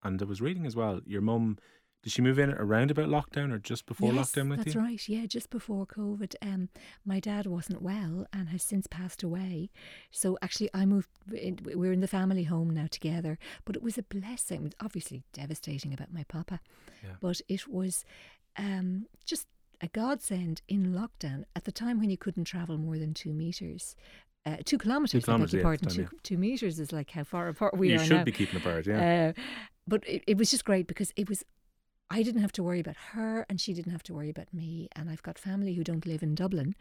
And 0.03 0.21
I 0.21 0.25
was 0.25 0.41
reading 0.41 0.65
as 0.65 0.75
well, 0.75 1.01
your 1.05 1.21
mum, 1.21 1.57
did 2.03 2.13
she 2.13 2.21
move 2.21 2.39
in 2.39 2.51
around 2.51 2.91
about 2.91 3.09
lockdown 3.09 3.51
or 3.51 3.57
just 3.57 3.85
before 3.85 4.13
yes, 4.13 4.31
lockdown 4.31 4.49
with 4.49 4.59
you? 4.59 4.63
that's 4.65 4.75
you? 4.75 4.81
right. 4.81 5.09
Yeah, 5.09 5.25
just 5.25 5.49
before 5.49 5.85
COVID. 5.87 6.35
Um, 6.41 6.69
my 7.03 7.19
dad 7.19 7.47
wasn't 7.47 7.81
well 7.81 8.25
and 8.31 8.49
has 8.49 8.63
since 8.63 8.87
passed 8.87 9.23
away. 9.23 9.71
So 10.11 10.37
actually, 10.41 10.69
I 10.73 10.85
moved. 10.85 11.09
In, 11.33 11.57
we're 11.63 11.91
in 11.91 11.99
the 12.01 12.07
family 12.07 12.43
home 12.43 12.69
now 12.69 12.87
together. 12.89 13.37
But 13.65 13.75
it 13.75 13.83
was 13.83 13.97
a 13.97 14.03
blessing. 14.03 14.59
It 14.59 14.63
was 14.63 14.73
obviously 14.79 15.23
devastating 15.33 15.93
about 15.93 16.13
my 16.13 16.23
papa, 16.23 16.61
Yeah. 17.03 17.15
but 17.19 17.41
it 17.49 17.67
was 17.67 18.05
um, 18.55 19.07
just 19.25 19.47
a 19.81 19.87
godsend 19.87 20.61
in 20.67 20.93
lockdown 20.93 21.43
at 21.55 21.65
the 21.65 21.71
time 21.71 21.99
when 21.99 22.09
you 22.09 22.17
couldn't 22.17 22.45
travel 22.45 22.77
more 22.77 22.97
than 22.97 23.13
two 23.13 23.33
meters. 23.33 23.95
Uh, 24.47 24.57
two 24.63 24.77
kilometres, 24.77 25.25
kilometres, 25.25 25.51
beg 25.51 25.61
your 25.61 25.71
yeah, 25.73 25.77
pardon. 25.77 25.89
time, 25.89 26.07
two, 26.09 26.17
two 26.23 26.37
meters 26.37 26.79
is 26.79 26.93
like 26.93 27.11
how 27.11 27.23
far 27.23 27.49
apart 27.49 27.77
we 27.77 27.89
you 27.89 27.95
are 27.95 28.03
should 28.03 28.17
now. 28.17 28.23
be 28.23 28.31
keeping 28.31 28.55
apart, 28.57 28.87
yeah. 28.87 29.33
Uh, 29.35 29.41
but 29.85 30.07
it, 30.07 30.23
it 30.25 30.37
was 30.37 30.49
just 30.49 30.63
great 30.63 30.87
because 30.87 31.11
it 31.17 31.27
was, 31.27 31.43
I 32.09 32.23
didn't 32.23 32.41
have 32.41 32.53
to 32.53 32.63
worry 32.63 32.79
about 32.79 32.95
her 33.11 33.45
and 33.49 33.59
she 33.59 33.73
didn't 33.73 33.91
have 33.91 34.03
to 34.03 34.13
worry 34.13 34.29
about 34.29 34.53
me. 34.53 34.87
And 34.95 35.09
I've 35.09 35.23
got 35.23 35.37
family 35.37 35.73
who 35.73 35.83
don't 35.83 36.05
live 36.05 36.23
in 36.23 36.33
Dublin. 36.33 36.75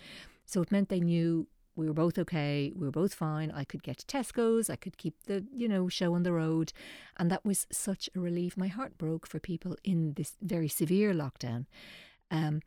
So 0.45 0.63
it 0.63 0.71
meant 0.71 0.91
they 0.91 1.01
knew 1.01 1.49
we 1.75 1.89
were 1.89 1.93
both 1.93 2.19
okay, 2.19 2.73
we 2.77 2.87
were 2.87 2.93
both 2.93 3.15
fine. 3.15 3.51
I 3.51 3.65
could 3.65 3.83
get 3.83 3.99
to 3.99 4.07
Tesco's, 4.07 4.71
I 4.71 4.77
could 4.77 4.97
keep 4.97 5.25
the, 5.25 5.45
you 5.53 5.69
know, 5.69 5.89
show 5.89 6.15
on 6.15 6.23
the 6.23 6.33
road. 6.33 6.73
And 7.17 7.31
that 7.33 7.45
was 7.45 7.67
such 7.73 8.09
a 8.15 8.21
relief. 8.21 8.57
My 8.57 8.69
heart 8.69 8.97
broke 8.97 9.27
for 9.27 9.41
people 9.41 9.77
in 9.83 10.15
this 10.15 10.37
very 10.41 10.69
severe 10.69 11.13
lockdown. 11.13 11.67
Um, 12.31 12.63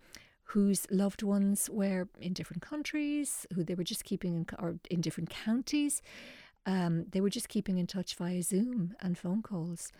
whose 0.53 0.85
loved 0.89 1.21
ones 1.23 1.69
were 1.71 2.07
in 2.19 2.33
different 2.33 2.61
countries, 2.61 3.45
who 3.53 3.63
they 3.63 3.75
were 3.75 3.83
just 3.83 4.03
keeping 4.03 4.33
in, 4.35 4.45
or 4.57 4.75
in 4.89 4.99
different 5.01 5.29
counties. 5.29 6.01
Um, 6.65 7.05
they 7.11 7.21
were 7.21 7.29
just 7.29 7.49
keeping 7.49 7.77
in 7.77 7.87
touch 7.87 8.15
via 8.15 8.41
Zoom 8.43 8.95
and 8.99 9.17
phone 9.17 9.41
calls. 9.41 9.91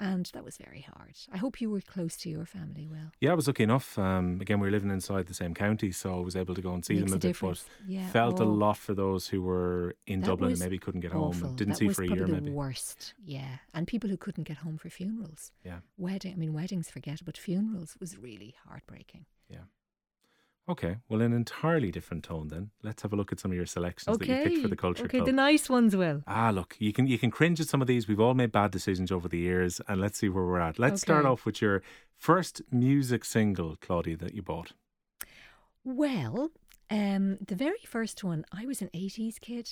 And 0.00 0.26
that 0.32 0.44
was 0.44 0.56
very 0.58 0.82
hard. 0.94 1.16
I 1.32 1.38
hope 1.38 1.60
you 1.60 1.68
were 1.70 1.80
close 1.80 2.16
to 2.18 2.30
your 2.30 2.46
family 2.46 2.86
well. 2.88 3.10
Yeah, 3.20 3.32
I 3.32 3.34
was 3.34 3.48
lucky 3.48 3.64
enough. 3.64 3.98
Um, 3.98 4.38
again, 4.40 4.60
we 4.60 4.68
were 4.68 4.70
living 4.70 4.90
inside 4.92 5.26
the 5.26 5.34
same 5.34 5.54
county, 5.54 5.90
so 5.90 6.16
I 6.18 6.20
was 6.20 6.36
able 6.36 6.54
to 6.54 6.62
go 6.62 6.72
and 6.72 6.84
see 6.84 6.94
Makes 6.94 7.04
them 7.10 7.12
a, 7.14 7.16
a 7.16 7.18
bit. 7.18 7.28
difference. 7.28 7.64
But 7.80 7.90
Yeah. 7.92 8.08
felt 8.10 8.38
a 8.38 8.44
oh, 8.44 8.46
lot 8.46 8.76
for 8.76 8.94
those 8.94 9.26
who 9.26 9.42
were 9.42 9.96
in 10.06 10.20
Dublin 10.20 10.52
and 10.52 10.60
maybe 10.60 10.78
couldn't 10.78 11.00
get 11.00 11.10
home 11.12 11.30
awful. 11.30 11.48
and 11.48 11.58
didn't 11.58 11.72
that 11.72 11.78
see 11.78 11.88
for 11.88 12.04
a 12.04 12.08
year, 12.08 12.26
the 12.26 12.32
maybe. 12.32 12.50
worst. 12.52 13.14
Yeah. 13.24 13.56
And 13.74 13.88
people 13.88 14.08
who 14.08 14.16
couldn't 14.16 14.44
get 14.44 14.58
home 14.58 14.78
for 14.78 14.88
funerals. 14.88 15.50
Yeah. 15.64 15.80
Wedding. 15.96 16.32
I 16.32 16.36
mean, 16.36 16.52
weddings, 16.52 16.88
forget 16.88 17.20
but 17.24 17.36
funerals 17.36 17.96
was 18.00 18.16
really 18.16 18.54
heartbreaking. 18.68 19.26
Okay, 20.68 20.96
well, 21.08 21.22
in 21.22 21.32
an 21.32 21.38
entirely 21.38 21.90
different 21.90 22.24
tone 22.24 22.48
then. 22.48 22.70
Let's 22.82 23.02
have 23.02 23.14
a 23.14 23.16
look 23.16 23.32
at 23.32 23.40
some 23.40 23.50
of 23.50 23.56
your 23.56 23.64
selections 23.64 24.18
that 24.18 24.28
you 24.28 24.34
picked 24.34 24.62
for 24.62 24.68
the 24.68 24.76
Culture 24.76 25.04
okay, 25.04 25.18
Club. 25.18 25.26
the 25.26 25.32
nice 25.32 25.70
ones 25.70 25.96
will. 25.96 26.22
Ah, 26.26 26.50
look, 26.50 26.76
you 26.78 26.92
can 26.92 27.06
you 27.06 27.18
can 27.18 27.30
cringe 27.30 27.58
at 27.58 27.68
some 27.68 27.80
of 27.80 27.88
these. 27.88 28.06
We've 28.06 28.20
all 28.20 28.34
made 28.34 28.52
bad 28.52 28.70
decisions 28.70 29.10
over 29.10 29.28
the 29.28 29.38
years, 29.38 29.80
and 29.88 29.98
let's 29.98 30.18
see 30.18 30.28
where 30.28 30.44
we're 30.44 30.60
at. 30.60 30.78
Let's 30.78 31.00
start 31.00 31.24
off 31.24 31.46
with 31.46 31.62
your 31.62 31.82
first 32.18 32.60
music 32.70 33.24
single, 33.24 33.76
Claudia, 33.80 34.18
that 34.18 34.34
you 34.34 34.42
bought. 34.42 34.72
Well, 35.84 36.50
um, 36.90 37.38
the 37.46 37.54
very 37.54 37.80
first 37.86 38.22
one, 38.22 38.44
I 38.52 38.66
was 38.66 38.82
an 38.82 38.90
80s 38.94 39.40
kid. 39.40 39.70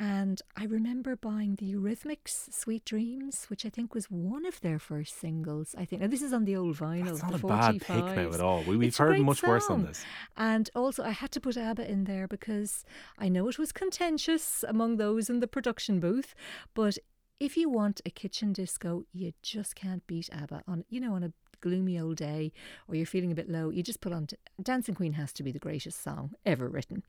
And 0.00 0.40
I 0.56 0.64
remember 0.64 1.14
buying 1.14 1.56
the 1.56 1.74
Eurythmics 1.74 2.50
Sweet 2.54 2.86
Dreams, 2.86 3.44
which 3.48 3.66
I 3.66 3.68
think 3.68 3.94
was 3.94 4.06
one 4.06 4.46
of 4.46 4.58
their 4.62 4.78
first 4.78 5.20
singles. 5.20 5.74
I 5.76 5.84
think. 5.84 6.00
Now, 6.00 6.08
this 6.08 6.22
is 6.22 6.32
on 6.32 6.46
the 6.46 6.56
old 6.56 6.78
vinyl. 6.78 7.04
That's 7.04 7.22
not 7.22 7.34
a 7.34 7.46
bad 7.46 7.80
pick 7.82 8.04
now 8.04 8.32
at 8.32 8.40
all. 8.40 8.62
We, 8.62 8.78
we've 8.78 8.88
It's 8.88 8.96
heard 8.96 9.20
much 9.20 9.42
worse 9.42 9.68
on 9.68 9.84
this. 9.84 10.02
And 10.38 10.70
also, 10.74 11.04
I 11.04 11.10
had 11.10 11.30
to 11.32 11.40
put 11.40 11.58
ABBA 11.58 11.90
in 11.90 12.04
there 12.04 12.26
because 12.26 12.82
I 13.18 13.28
know 13.28 13.46
it 13.48 13.58
was 13.58 13.72
contentious 13.72 14.64
among 14.66 14.96
those 14.96 15.28
in 15.28 15.40
the 15.40 15.46
production 15.46 16.00
booth. 16.00 16.34
But 16.72 16.96
if 17.38 17.58
you 17.58 17.68
want 17.68 18.00
a 18.06 18.10
kitchen 18.10 18.54
disco, 18.54 19.04
you 19.12 19.34
just 19.42 19.74
can't 19.74 20.06
beat 20.06 20.30
ABBA 20.32 20.62
on, 20.66 20.84
you 20.88 21.00
know, 21.00 21.12
on 21.12 21.24
a 21.24 21.32
gloomy 21.60 21.98
old 21.98 22.16
day 22.16 22.52
or 22.88 22.94
you're 22.94 23.06
feeling 23.06 23.32
a 23.32 23.34
bit 23.34 23.48
low. 23.48 23.70
You 23.70 23.82
just 23.82 24.00
put 24.00 24.12
on 24.12 24.28
Dancing 24.62 24.94
Queen 24.94 25.14
has 25.14 25.32
to 25.34 25.42
be 25.42 25.52
the 25.52 25.58
greatest 25.58 26.02
song 26.02 26.32
ever 26.44 26.68
written, 26.68 27.02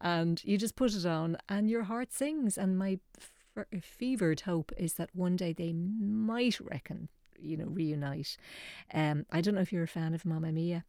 and 0.00 0.42
you 0.44 0.58
just 0.58 0.76
put 0.76 0.94
it 0.94 1.06
on, 1.06 1.36
and 1.48 1.68
your 1.70 1.84
heart 1.84 2.12
sings. 2.12 2.58
And 2.58 2.78
my 2.78 2.98
f- 3.18 3.66
fevered 3.82 4.40
hope 4.40 4.72
is 4.76 4.94
that 4.94 5.10
one 5.14 5.36
day 5.36 5.52
they 5.52 5.72
might 5.72 6.60
reckon 6.60 7.08
you 7.40 7.56
know, 7.56 7.66
reunite. 7.66 8.36
Um, 8.92 9.26
I 9.30 9.40
don't 9.40 9.54
know 9.54 9.60
if 9.60 9.72
you're 9.72 9.82
a 9.82 9.88
fan 9.88 10.14
of 10.14 10.24
Mamma 10.24 10.52
Mia. 10.52 10.84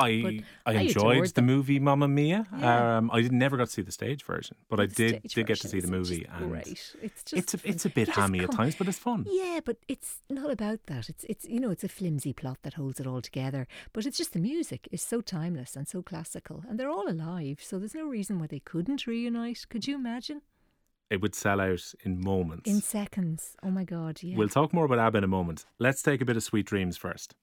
I 0.00 0.42
I 0.66 0.72
I 0.72 0.72
enjoyed 0.82 1.26
the 1.26 1.32
them. 1.34 1.46
movie 1.46 1.78
Mamma 1.78 2.08
Mia. 2.08 2.46
Yeah. 2.58 2.98
Um, 2.98 3.10
I 3.12 3.20
never 3.22 3.56
got 3.56 3.66
to 3.66 3.72
see 3.72 3.82
the 3.82 3.92
stage 3.92 4.22
version, 4.24 4.56
but 4.68 4.80
I 4.80 4.86
did 4.86 5.22
did 5.22 5.46
get 5.46 5.60
to 5.60 5.68
see 5.68 5.80
the 5.80 5.88
movie, 5.88 6.26
and 6.32 6.50
great. 6.50 6.66
It's 7.02 7.22
just 7.24 7.32
it's 7.32 7.54
a, 7.54 7.68
it's 7.68 7.84
a 7.84 7.90
bit 7.90 8.08
You 8.08 8.14
hammy 8.14 8.40
at 8.40 8.52
times, 8.52 8.76
but 8.76 8.88
it's 8.88 8.98
fun. 8.98 9.26
Yeah, 9.28 9.60
but 9.64 9.76
it's 9.88 10.20
not 10.28 10.50
about 10.50 10.86
that. 10.86 11.08
It's 11.08 11.24
it's 11.24 11.44
you 11.46 11.60
know 11.60 11.70
it's 11.70 11.84
a 11.84 11.88
flimsy 11.88 12.32
plot 12.32 12.58
that 12.62 12.74
holds 12.74 13.00
it 13.00 13.06
all 13.06 13.20
together. 13.22 13.66
But 13.92 14.06
it's 14.06 14.18
just 14.18 14.32
the 14.32 14.40
music 14.40 14.88
is 14.90 15.02
so 15.02 15.20
timeless 15.20 15.76
and 15.76 15.86
so 15.88 16.02
classical, 16.02 16.64
and 16.68 16.78
they're 16.78 16.90
all 16.90 17.08
alive. 17.08 17.58
So 17.62 17.78
there's 17.78 17.94
no 17.94 18.06
reason 18.06 18.38
why 18.38 18.46
they 18.46 18.60
couldn't 18.60 19.06
reunite. 19.06 19.66
Could 19.68 19.86
you 19.86 19.94
imagine? 19.94 20.42
It 21.10 21.20
would 21.20 21.34
sell 21.34 21.60
out 21.60 21.92
in 22.04 22.20
moments. 22.20 22.70
In 22.70 22.80
seconds. 22.80 23.56
Oh 23.64 23.70
my 23.70 23.82
God! 23.84 24.22
Yeah. 24.22 24.36
We'll 24.36 24.48
talk 24.48 24.72
more 24.72 24.84
about 24.84 25.00
ABBA 25.00 25.18
in 25.18 25.24
a 25.24 25.28
moment. 25.28 25.66
Let's 25.78 26.02
take 26.02 26.20
a 26.20 26.24
bit 26.24 26.36
of 26.36 26.44
Sweet 26.44 26.66
Dreams 26.66 26.96
first. 26.96 27.34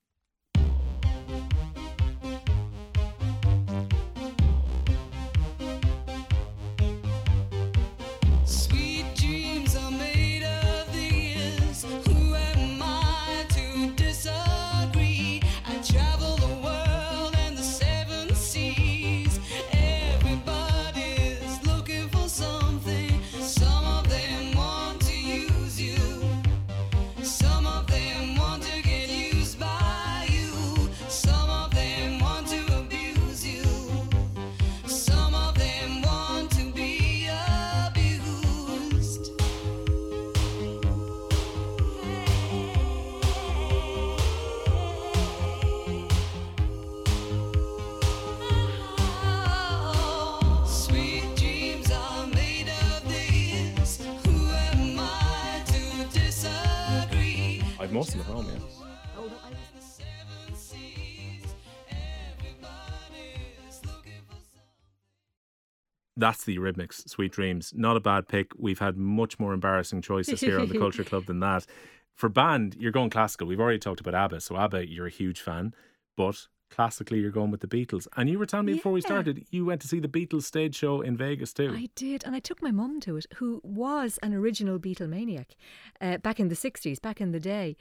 That's 66.18 66.44
the 66.44 66.58
Eurythmics, 66.58 67.08
Sweet 67.08 67.32
Dreams. 67.32 67.72
Not 67.76 67.96
a 67.96 68.00
bad 68.00 68.26
pick. 68.26 68.50
We've 68.58 68.80
had 68.80 68.96
much 68.96 69.38
more 69.38 69.52
embarrassing 69.54 70.02
choices 70.02 70.40
here 70.40 70.58
on 70.58 70.68
the 70.68 70.78
Culture 70.84 71.04
Club 71.04 71.26
than 71.26 71.38
that. 71.40 71.64
For 72.14 72.28
band, 72.28 72.76
you're 72.78 72.90
going 72.90 73.10
classical. 73.10 73.46
We've 73.46 73.60
already 73.60 73.78
talked 73.78 74.00
about 74.00 74.14
ABBA. 74.14 74.40
So 74.40 74.56
ABBA, 74.56 74.88
you're 74.88 75.06
a 75.06 75.10
huge 75.10 75.40
fan. 75.40 75.72
But 76.16 76.48
classically, 76.70 77.20
you're 77.20 77.30
going 77.30 77.52
with 77.52 77.60
the 77.60 77.68
Beatles. 77.68 78.08
And 78.16 78.28
you 78.28 78.38
were 78.40 78.46
telling 78.46 78.66
me 78.66 78.74
before 78.74 78.90
we 78.90 79.00
started, 79.00 79.46
you 79.50 79.64
went 79.64 79.80
to 79.82 79.88
see 79.88 80.00
the 80.00 80.08
Beatles 80.08 80.42
stage 80.42 80.74
show 80.74 81.00
in 81.00 81.16
Vegas 81.16 81.52
too. 81.52 81.72
I 81.72 81.88
did, 81.94 82.24
and 82.24 82.34
I 82.34 82.40
took 82.40 82.60
my 82.60 82.72
mum 82.72 82.98
to 83.02 83.16
it, 83.16 83.26
who 83.36 83.60
was 83.62 84.18
an 84.22 84.34
original 84.34 84.80
Beatlemaniac 84.80 85.52
uh, 86.00 86.18
back 86.18 86.40
in 86.40 86.48
the 86.48 86.56
60s, 86.56 87.00
back 87.00 87.20
in 87.20 87.30
the 87.30 87.38
day. 87.38 87.76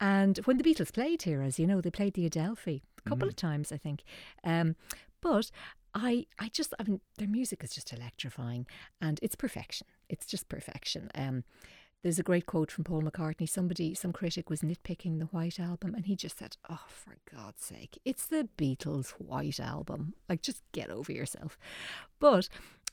And 0.00 0.38
when 0.46 0.56
the 0.56 0.64
Beatles 0.64 0.92
played 0.92 1.22
here, 1.22 1.42
as 1.42 1.58
you 1.58 1.66
know, 1.66 1.82
they 1.82 1.90
played 1.90 2.14
the 2.14 2.24
Adelphi 2.24 2.82
a 3.04 3.08
couple 3.08 3.28
of 3.28 3.36
times, 3.36 3.72
I 3.72 3.76
think. 3.76 4.04
Um, 4.42 4.76
but 5.22 5.50
I, 5.94 6.26
I 6.38 6.48
just, 6.48 6.74
I 6.78 6.82
mean, 6.82 7.00
their 7.16 7.28
music 7.28 7.64
is 7.64 7.70
just 7.70 7.92
electrifying 7.92 8.66
and 9.00 9.18
it's 9.22 9.36
perfection. 9.36 9.86
It's 10.08 10.26
just 10.26 10.48
perfection. 10.48 11.10
Um, 11.14 11.44
there's 12.02 12.18
a 12.18 12.24
great 12.24 12.46
quote 12.46 12.70
from 12.70 12.84
Paul 12.84 13.02
McCartney. 13.02 13.48
Somebody, 13.48 13.94
some 13.94 14.12
critic 14.12 14.50
was 14.50 14.60
nitpicking 14.60 15.20
the 15.20 15.26
White 15.26 15.60
Album, 15.60 15.94
and 15.94 16.06
he 16.06 16.16
just 16.16 16.36
said, 16.36 16.56
Oh, 16.68 16.80
for 16.88 17.16
God's 17.32 17.64
sake, 17.64 17.96
it's 18.04 18.26
the 18.26 18.48
Beatles' 18.58 19.10
White 19.12 19.60
Album. 19.60 20.14
Like, 20.28 20.42
just 20.42 20.62
get 20.72 20.90
over 20.90 21.12
yourself. 21.12 21.56
But 22.18 22.48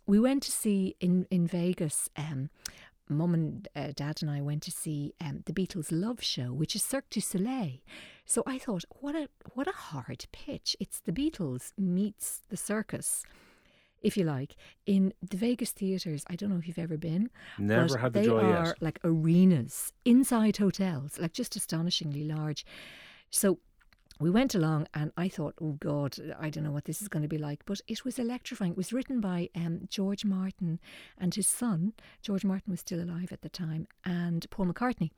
we 0.05 0.19
went 0.19 0.43
to 0.43 0.51
see 0.51 0.95
in, 0.99 1.25
in 1.31 1.47
Vegas, 1.47 2.09
um, 2.15 2.51
Mum 3.09 3.33
and 3.33 3.67
uh, 3.75 3.93
Dad 3.95 4.21
and 4.21 4.29
I 4.29 4.41
went 4.41 4.61
to 4.63 4.71
see 4.71 5.15
um, 5.19 5.41
the 5.47 5.53
Beatles' 5.53 5.87
Love 5.91 6.21
Show, 6.21 6.53
which 6.53 6.75
is 6.75 6.83
Cirque 6.83 7.09
du 7.09 7.19
Soleil. 7.19 7.79
So 8.29 8.43
I 8.45 8.59
thought, 8.59 8.85
what 8.99 9.15
a 9.15 9.27
what 9.55 9.67
a 9.67 9.71
hard 9.71 10.27
pitch! 10.31 10.75
It's 10.79 10.99
the 10.99 11.11
Beatles 11.11 11.73
meets 11.79 12.43
the 12.49 12.57
circus, 12.57 13.23
if 14.03 14.15
you 14.15 14.23
like, 14.23 14.55
in 14.85 15.13
the 15.27 15.35
Vegas 15.35 15.71
theaters. 15.71 16.25
I 16.27 16.35
don't 16.35 16.51
know 16.51 16.59
if 16.59 16.67
you've 16.67 16.77
ever 16.77 16.95
been. 16.95 17.31
Never 17.57 17.97
had 17.97 18.13
the 18.13 18.19
they 18.19 18.25
joy 18.27 18.41
are 18.41 18.65
yet. 18.67 18.81
like 18.83 18.99
arenas 19.03 19.93
inside 20.05 20.57
hotels, 20.57 21.17
like 21.17 21.33
just 21.33 21.55
astonishingly 21.55 22.23
large. 22.23 22.67
So 23.31 23.57
we 24.19 24.29
went 24.29 24.53
along 24.53 24.85
and 24.93 25.11
I 25.17 25.27
thought, 25.27 25.55
oh 25.59 25.71
God, 25.79 26.15
I 26.39 26.51
don't 26.51 26.63
know 26.63 26.71
what 26.71 26.85
this 26.85 27.01
is 27.01 27.07
going 27.07 27.23
to 27.23 27.27
be 27.27 27.39
like. 27.39 27.65
But 27.65 27.81
it 27.87 28.05
was 28.05 28.19
electrifying. 28.19 28.73
It 28.73 28.77
was 28.77 28.93
written 28.93 29.21
by 29.21 29.49
um, 29.55 29.87
George 29.89 30.23
Martin 30.23 30.79
and 31.17 31.33
his 31.33 31.47
son. 31.47 31.93
George 32.21 32.45
Martin 32.45 32.69
was 32.69 32.81
still 32.81 33.01
alive 33.01 33.31
at 33.31 33.41
the 33.41 33.49
time, 33.49 33.87
and 34.05 34.47
Paul 34.51 34.67
McCartney. 34.67 35.09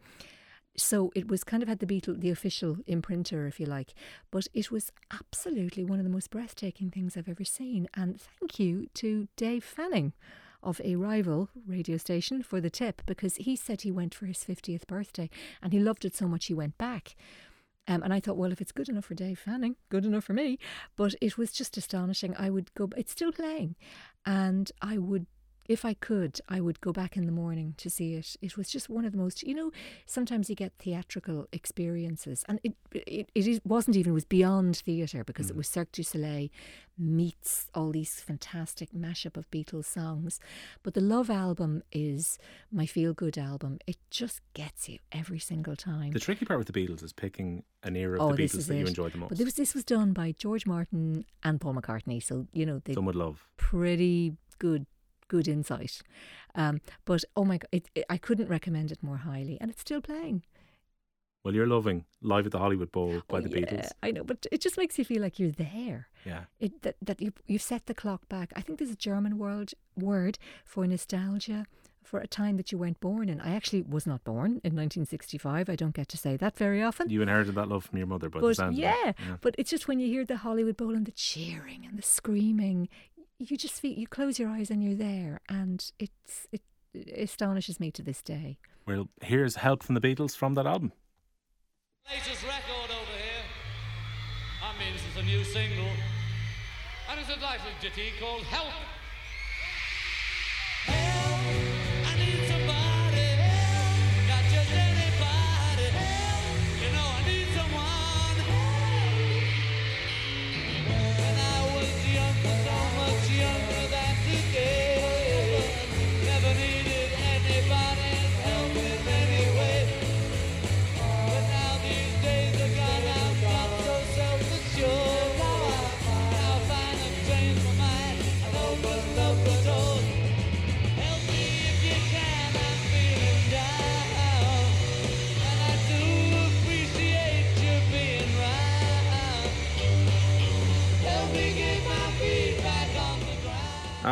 So 0.77 1.11
it 1.15 1.27
was 1.27 1.43
kind 1.43 1.61
of 1.61 1.69
had 1.69 1.79
the 1.79 1.85
Beatle, 1.85 2.19
the 2.19 2.29
official 2.29 2.77
imprinter, 2.87 3.47
if 3.47 3.59
you 3.59 3.65
like. 3.65 3.93
But 4.31 4.47
it 4.53 4.71
was 4.71 4.91
absolutely 5.11 5.83
one 5.83 5.99
of 5.99 6.05
the 6.05 6.11
most 6.11 6.29
breathtaking 6.29 6.91
things 6.91 7.17
I've 7.17 7.29
ever 7.29 7.43
seen. 7.43 7.87
And 7.93 8.19
thank 8.19 8.59
you 8.59 8.87
to 8.95 9.27
Dave 9.35 9.63
Fanning 9.63 10.13
of 10.63 10.79
a 10.83 10.95
rival 10.95 11.49
radio 11.67 11.97
station 11.97 12.43
for 12.43 12.61
the 12.61 12.69
tip 12.69 13.01
because 13.05 13.35
he 13.35 13.55
said 13.55 13.81
he 13.81 13.91
went 13.91 14.13
for 14.13 14.27
his 14.27 14.43
50th 14.43 14.85
birthday 14.87 15.29
and 15.61 15.73
he 15.73 15.79
loved 15.79 16.05
it 16.05 16.15
so 16.15 16.27
much 16.27 16.45
he 16.45 16.53
went 16.53 16.77
back. 16.77 17.15
Um, 17.87 18.03
and 18.03 18.13
I 18.13 18.19
thought, 18.19 18.37
well, 18.37 18.51
if 18.51 18.61
it's 18.61 18.71
good 18.71 18.89
enough 18.89 19.05
for 19.05 19.15
Dave 19.15 19.39
Fanning, 19.39 19.75
good 19.89 20.05
enough 20.05 20.23
for 20.23 20.33
me. 20.33 20.59
But 20.95 21.15
it 21.19 21.37
was 21.37 21.51
just 21.51 21.77
astonishing. 21.77 22.35
I 22.37 22.49
would 22.49 22.73
go, 22.75 22.89
it's 22.95 23.11
still 23.11 23.31
playing. 23.31 23.75
And 24.25 24.71
I 24.81 24.97
would, 24.97 25.25
if 25.71 25.85
I 25.85 25.93
could, 25.93 26.39
I 26.49 26.59
would 26.61 26.81
go 26.81 26.91
back 26.91 27.15
in 27.17 27.25
the 27.25 27.31
morning 27.31 27.73
to 27.77 27.89
see 27.89 28.15
it. 28.15 28.35
It 28.41 28.57
was 28.57 28.69
just 28.69 28.89
one 28.89 29.05
of 29.05 29.11
the 29.11 29.17
most, 29.17 29.43
you 29.43 29.55
know, 29.55 29.71
sometimes 30.05 30.49
you 30.49 30.55
get 30.55 30.73
theatrical 30.79 31.47
experiences. 31.51 32.43
And 32.47 32.59
it 32.63 32.73
it, 32.93 33.29
it 33.33 33.47
is- 33.47 33.61
wasn't 33.63 33.95
even, 33.97 34.11
it 34.11 34.13
was 34.13 34.25
beyond 34.25 34.77
theatre 34.77 35.23
because 35.23 35.49
it 35.49 35.53
mm. 35.53 35.57
was 35.57 35.67
Cirque 35.67 35.91
du 35.91 36.03
Soleil 36.03 36.49
meets 36.97 37.67
all 37.73 37.91
these 37.91 38.19
fantastic 38.19 38.91
mashup 38.91 39.37
of 39.37 39.49
Beatles 39.49 39.85
songs. 39.85 40.39
But 40.83 40.93
the 40.93 41.01
Love 41.01 41.29
album 41.29 41.83
is 41.91 42.37
my 42.71 42.85
feel 42.85 43.13
good 43.13 43.37
album. 43.37 43.79
It 43.87 43.97
just 44.09 44.41
gets 44.53 44.89
you 44.89 44.99
every 45.11 45.39
single 45.39 45.75
time. 45.75 46.11
The 46.11 46.19
tricky 46.19 46.45
part 46.45 46.59
with 46.59 46.67
the 46.67 46.73
Beatles 46.79 47.03
is 47.03 47.13
picking 47.13 47.63
an 47.83 47.95
era 47.95 48.19
of 48.19 48.21
Oh, 48.21 48.35
the 48.35 48.43
Beatles 48.43 48.67
that 48.67 48.75
you 48.75 48.83
it. 48.83 48.89
enjoy 48.89 49.09
the 49.09 49.17
most. 49.17 49.29
But 49.29 49.37
this 49.37 49.45
was, 49.45 49.53
this 49.55 49.73
was 49.73 49.83
done 49.83 50.13
by 50.13 50.33
George 50.33 50.65
Martin 50.65 51.25
and 51.43 51.59
Paul 51.59 51.73
McCartney, 51.75 52.21
so 52.21 52.47
you 52.51 52.65
know 52.65 52.81
they 52.83 52.93
Some 52.93 53.05
would 53.05 53.15
love. 53.15 53.47
pretty 53.57 54.35
good 54.59 54.85
good 55.35 55.47
insight. 55.47 55.93
Um, 56.61 56.75
but 57.05 57.21
oh 57.35 57.45
my 57.51 57.57
god, 57.61 57.69
it, 57.77 57.83
it, 57.95 58.05
I 58.15 58.17
couldn't 58.27 58.49
recommend 58.57 58.91
it 58.91 59.01
more 59.01 59.17
highly, 59.29 59.55
and 59.61 59.71
it's 59.71 59.81
still 59.87 60.01
playing. 60.01 60.43
Well, 61.43 61.55
you're 61.55 61.65
loving 61.77 62.05
Live 62.21 62.45
at 62.45 62.51
the 62.51 62.59
Hollywood 62.59 62.91
Bowl 62.91 63.23
by 63.27 63.37
Oh, 63.39 63.41
the 63.41 63.49
yeah, 63.49 63.57
Beatles. 63.65 63.89
I 64.03 64.11
know, 64.11 64.23
but 64.23 64.45
it 64.51 64.61
just 64.61 64.77
makes 64.77 64.99
you 64.99 65.05
feel 65.05 65.21
like 65.23 65.39
you're 65.39 65.57
there. 65.69 66.07
Yeah. 66.23 66.43
It 66.59 66.81
that, 66.83 66.95
that 67.01 67.19
you 67.19 67.31
you've 67.47 67.63
set 67.73 67.83
the 67.87 67.95
clock 67.95 68.21
back. 68.29 68.53
I 68.55 68.61
think 68.61 68.77
there's 68.77 68.91
a 68.99 69.03
German 69.09 69.37
word 69.39 69.73
word 69.97 70.37
for 70.65 70.85
nostalgia. 70.85 71.65
For 72.03 72.19
a 72.19 72.27
time 72.27 72.57
that 72.57 72.71
you 72.71 72.77
weren't 72.79 72.99
born 72.99 73.29
in. 73.29 73.39
I 73.39 73.55
actually 73.55 73.83
was 73.83 74.05
not 74.05 74.21
born 74.25 74.51
in 74.67 74.73
1965. 74.75 75.69
I 75.69 75.75
don't 75.77 75.95
get 75.95 76.09
to 76.09 76.17
say 76.17 76.35
that 76.35 76.57
very 76.57 76.81
often. 76.83 77.09
You 77.09 77.21
inherited 77.21 77.55
that 77.55 77.69
love 77.69 77.85
from 77.85 77.99
your 77.99 78.07
mother, 78.07 78.27
by 78.27 78.39
the 78.41 78.53
but 78.57 78.73
yeah. 78.73 78.95
Yeah. 79.05 79.37
but 79.39 79.55
it's 79.57 79.69
just 79.69 79.87
when 79.87 79.99
you 80.01 80.07
hear 80.07 80.25
the 80.25 80.37
Hollywood 80.37 80.75
Bowl 80.75 80.93
and 80.95 81.05
the 81.05 81.11
cheering 81.11 81.85
and 81.87 81.97
the 81.97 82.01
screaming, 82.01 82.89
you 83.49 83.57
just 83.57 83.81
feel 83.81 83.93
you 83.93 84.07
close 84.07 84.37
your 84.37 84.49
eyes 84.49 84.69
and 84.69 84.83
you're 84.83 84.95
there, 84.95 85.39
and 85.49 85.91
it's 85.99 86.47
it, 86.51 86.61
it 86.93 87.09
astonishes 87.17 87.79
me 87.79 87.91
to 87.91 88.03
this 88.03 88.21
day. 88.21 88.57
Well, 88.85 89.09
here's 89.21 89.55
help 89.55 89.83
from 89.83 89.95
the 89.95 90.01
Beatles 90.01 90.35
from 90.35 90.53
that 90.55 90.67
album. 90.67 90.91
Latest 92.09 92.43
record 92.43 92.91
over 92.91 93.17
here. 93.17 93.45
I 94.63 94.77
mean, 94.79 94.93
this 94.93 95.03
is 95.11 95.17
a 95.17 95.23
new 95.23 95.43
single. 95.43 95.89
And 97.09 97.19
it's 97.19 97.29
a 97.29 97.35
delightful 97.35 97.71
ditty 97.81 98.11
called 98.19 98.43
Help. 98.43 98.67
Help, 98.67 99.00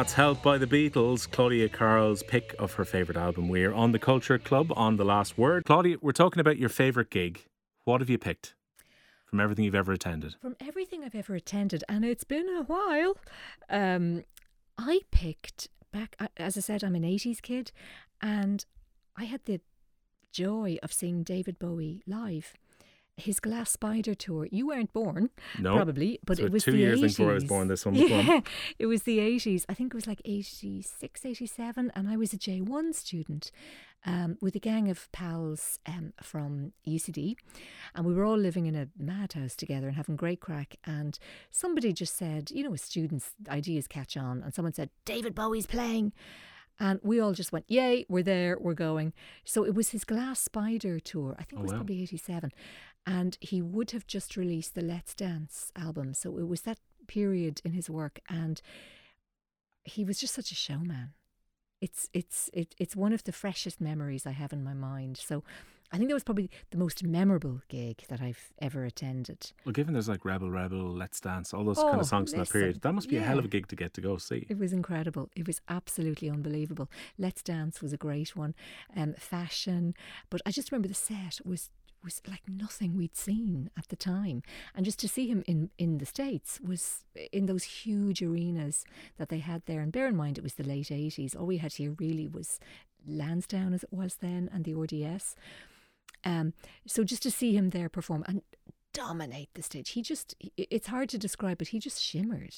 That's 0.10 0.18
Help 0.18 0.42
by 0.42 0.58
the 0.58 0.66
Beatles, 0.66 1.30
Claudia 1.30 1.70
Carroll's 1.70 2.24
pick 2.24 2.56
of 2.58 2.74
her 2.74 2.84
favourite 2.84 3.16
album. 3.16 3.48
We're 3.48 3.72
on 3.72 3.92
the 3.92 4.00
Culture 4.00 4.40
Club 4.40 4.74
on 4.76 4.96
the 4.96 5.06
last 5.06 5.38
word. 5.38 5.66
Claudia, 5.66 5.98
we're 6.02 6.14
talking 6.14 6.40
about 6.40 6.58
your 6.58 6.68
favourite 6.68 7.12
gig. 7.12 7.46
What 7.84 8.02
have 8.02 8.10
you 8.10 8.18
picked 8.18 8.56
from 9.28 9.40
everything 9.40 9.66
you've 9.66 9.76
ever 9.76 9.92
attended? 9.92 10.34
From 10.42 10.56
everything 10.60 11.04
I've 11.04 11.14
ever 11.14 11.36
attended, 11.36 11.84
and 11.88 12.04
it's 12.04 12.24
been 12.24 12.50
a 12.50 12.64
while, 12.64 13.18
um, 13.70 14.24
I 14.80 15.02
picked 15.12 15.68
back, 15.92 16.16
as 16.38 16.58
I 16.58 16.62
said, 16.62 16.84
I'm 16.84 16.96
an 16.96 17.04
80s 17.04 17.40
kid, 17.40 17.72
and 18.20 18.66
I 19.16 19.26
had 19.26 19.46
the 19.46 19.62
joy 20.32 20.80
of 20.82 20.92
seeing 20.92 21.22
David 21.22 21.60
Bowie 21.60 22.02
live. 22.08 22.56
His 23.20 23.40
Glass 23.40 23.70
Spider 23.72 24.16
tour. 24.16 24.48
You 24.52 24.68
weren't 24.68 24.92
born, 24.94 25.30
No. 25.60 25.76
probably, 25.76 26.20
but 26.26 26.38
So 26.38 26.46
it 26.46 26.52
was 26.52 26.64
two 26.64 26.72
the 26.72 26.78
years 26.80 27.00
80s. 27.00 27.18
before 27.18 27.32
I 27.32 27.34
was 27.36 27.44
born, 27.46 27.68
this 27.68 27.86
one 27.86 27.96
was 28.00 28.10
yeah, 28.10 28.28
one. 28.28 28.44
it 28.80 28.86
was 28.88 29.04
the 29.04 29.20
80s. 29.20 29.66
I 29.70 29.74
think 29.74 29.94
it 29.94 29.96
was 29.96 30.08
like 30.08 30.22
86, 30.26 31.26
87, 31.26 31.92
and 31.96 32.10
I 32.10 32.18
was 32.18 32.34
a 32.34 32.38
J1 32.38 32.94
student 32.96 33.52
um, 34.06 34.38
with 34.42 34.56
a 34.56 34.60
gang 34.60 34.90
of 34.90 35.12
pals 35.12 35.80
um, 35.86 36.14
from 36.22 36.72
UCD, 36.88 37.36
and 37.96 38.06
we 38.06 38.14
were 38.14 38.24
all 38.26 38.38
living 38.38 38.66
in 38.66 38.76
a 38.76 38.88
madhouse 38.98 39.56
together 39.56 39.88
and 39.88 39.96
having 39.98 40.16
great 40.16 40.40
crack. 40.40 40.78
And 40.86 41.20
somebody 41.52 41.92
just 41.94 42.16
said, 42.18 42.50
you 42.52 42.64
know, 42.64 42.76
students, 42.76 43.32
ideas 43.50 43.88
catch 43.88 44.16
on, 44.16 44.42
and 44.42 44.54
someone 44.54 44.74
said, 44.74 44.90
David 45.06 45.36
Bowie's 45.36 45.68
playing. 45.68 46.14
And 46.82 47.02
we 47.04 47.20
all 47.20 47.34
just 47.34 47.52
went, 47.52 47.66
yay, 47.68 48.06
we're 48.08 48.24
there, 48.24 48.58
we're 48.58 48.74
going. 48.74 49.12
So 49.44 49.66
it 49.66 49.76
was 49.76 49.90
his 49.90 50.06
Glass 50.06 50.40
Spider 50.40 50.98
tour. 51.02 51.36
I 51.38 51.44
think 51.44 51.60
Oh, 51.60 51.60
it 51.60 51.64
was 51.64 51.72
wow. 51.74 51.80
probably 51.80 52.02
87. 52.04 52.54
And 53.06 53.38
he 53.42 53.62
would 53.62 53.92
have 53.92 54.06
just 54.06 54.38
released 54.38 54.76
the 54.76 54.82
Let's 54.82 55.16
Dance 55.16 55.72
album. 55.76 56.14
So 56.14 56.38
it 56.38 56.48
was 56.48 56.62
that 56.62 56.80
period 57.08 57.62
in 57.64 57.74
his 57.74 57.90
work. 57.90 58.20
And 58.30 58.62
he 59.84 60.06
was 60.06 60.20
just 60.20 60.34
such 60.34 60.52
a 60.52 60.56
showman. 60.56 61.14
It's 61.82 62.10
it's 62.14 62.50
it, 62.54 62.76
it's 62.78 62.96
one 62.96 63.14
of 63.14 63.24
the 63.24 63.32
freshest 63.32 63.80
memories 63.80 64.26
I 64.28 64.32
have 64.32 64.52
in 64.52 64.64
my 64.64 64.74
mind. 64.74 65.18
So 65.18 65.44
I 65.92 65.98
think 65.98 66.10
that 66.10 66.14
was 66.14 66.24
probably 66.26 66.52
the 66.70 66.78
most 66.78 67.04
memorable 67.04 67.62
gig 67.68 68.04
that 68.10 68.22
I've 68.22 68.54
ever 68.62 68.84
attended. 68.84 69.54
Well, 69.66 69.74
given 69.74 69.94
there's 69.94 70.10
like 70.10 70.24
Rebel 70.24 70.52
Rebel, 70.52 70.94
Let's 70.94 71.20
Dance, 71.20 71.52
all 71.54 71.64
those 71.64 71.78
kind 71.78 71.96
Oh, 71.96 72.00
of 72.02 72.06
songs 72.06 72.32
in 72.34 72.40
that 72.40 72.50
period, 72.50 72.82
that 72.82 72.94
must 72.94 73.10
be 73.10 73.18
a 73.18 73.22
hell 73.22 73.40
of 73.40 73.46
a 73.46 73.48
gig 73.48 73.68
to 73.70 73.76
get 73.76 73.94
to 73.96 74.02
go 74.02 74.18
see. 74.18 74.46
It 74.50 74.60
was 74.60 74.72
incredible. 74.72 75.30
It 75.36 75.48
was 75.48 75.62
absolutely 75.68 76.30
unbelievable. 76.30 76.92
Let's 77.18 77.42
Dance 77.42 77.82
was 77.82 77.92
a 77.92 77.98
great 77.98 78.36
one. 78.36 78.54
Um, 78.96 79.14
fashion, 79.18 79.96
but 80.30 80.42
I 80.46 80.52
just 80.52 80.72
remember 80.72 80.90
the 80.90 80.94
set 80.94 81.40
was 81.44 81.70
was 82.04 82.22
like 82.28 82.42
nothing 82.48 82.96
we'd 82.96 83.16
seen 83.16 83.70
at 83.78 83.88
the 83.90 83.96
time, 83.96 84.42
and 84.76 84.86
just 84.86 85.00
to 85.00 85.08
see 85.08 85.28
him 85.28 85.44
in 85.48 85.70
in 85.78 85.98
the 85.98 86.06
states 86.06 86.60
was 86.62 87.06
in 87.32 87.46
those 87.46 87.64
huge 87.64 88.22
arenas 88.22 88.86
that 89.18 89.30
they 89.30 89.40
had 89.40 89.64
there. 89.66 89.82
And 89.82 89.92
bear 89.92 90.08
in 90.08 90.16
mind, 90.16 90.38
it 90.38 90.44
was 90.44 90.56
the 90.56 90.64
late 90.64 90.92
eighties. 90.92 91.36
All 91.36 91.46
we 91.46 91.58
had 91.58 91.74
here 91.74 91.96
really 92.00 92.28
was 92.28 92.60
Lansdowne 93.08 93.74
as 93.74 93.84
it 93.84 93.94
was 93.94 94.16
then, 94.16 94.50
and 94.54 94.66
the 94.66 94.76
RDS. 94.76 95.36
Um, 96.24 96.54
so 96.86 97.04
just 97.04 97.24
to 97.24 97.32
see 97.32 97.56
him 97.56 97.70
there 97.70 97.90
perform 97.90 98.24
and 98.28 98.42
dominate 98.94 99.50
the 99.54 99.62
stage, 99.62 99.92
he 99.92 100.02
just, 100.02 100.36
it's 100.58 100.88
hard 100.88 101.10
to 101.10 101.18
describe, 101.18 101.58
but 101.58 101.70
he 101.70 101.80
just 101.80 102.02
shimmered. 102.02 102.56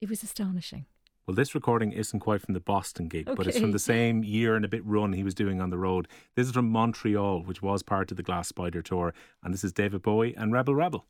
It 0.00 0.10
was 0.10 0.22
astonishing. 0.22 0.86
Well, 1.26 1.34
this 1.34 1.54
recording 1.54 1.92
isn't 1.92 2.20
quite 2.20 2.42
from 2.42 2.52
the 2.52 2.60
Boston 2.60 3.08
gig, 3.08 3.30
but 3.34 3.46
it's 3.46 3.58
from 3.58 3.72
the 3.72 3.78
same 3.78 4.22
year 4.22 4.56
and 4.56 4.64
a 4.64 4.68
bit 4.68 4.84
run 4.84 5.14
he 5.14 5.22
was 5.22 5.34
doing 5.34 5.58
on 5.58 5.70
the 5.70 5.78
road. 5.78 6.06
This 6.34 6.46
is 6.48 6.52
from 6.52 6.68
Montreal, 6.68 7.44
which 7.44 7.62
was 7.62 7.82
part 7.82 8.10
of 8.10 8.18
the 8.18 8.22
Glass 8.22 8.48
Spider 8.48 8.82
tour. 8.82 9.14
And 9.42 9.54
this 9.54 9.64
is 9.64 9.72
David 9.72 10.02
Bowie 10.02 10.34
and 10.36 10.52
Rebel 10.52 10.74
Rebel. 10.74 11.06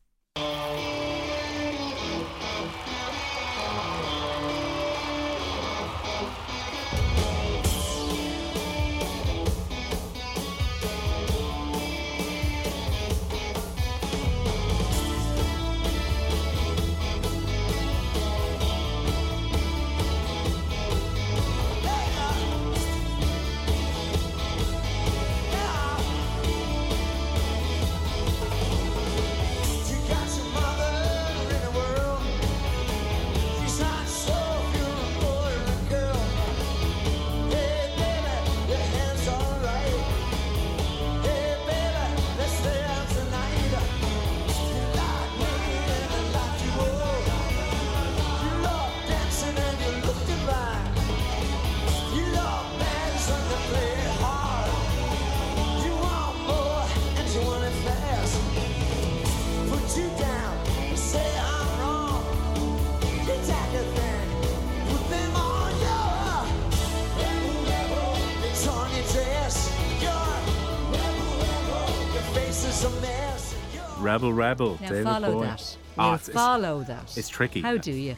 Rebel 74.15 74.33
Rebel, 74.33 74.79
Now 74.81 74.89
David 74.89 75.05
follow 75.05 75.41
that. 75.41 75.77
Ah, 75.99 76.11
Now 76.11 76.15
it's, 76.15 76.29
it's 76.29 76.37
follow 76.37 76.85
that. 76.85 77.19
it's 77.19 77.29
tricky. 77.29 77.63
How 77.63 77.77
do 77.77 77.91
you? 77.91 78.17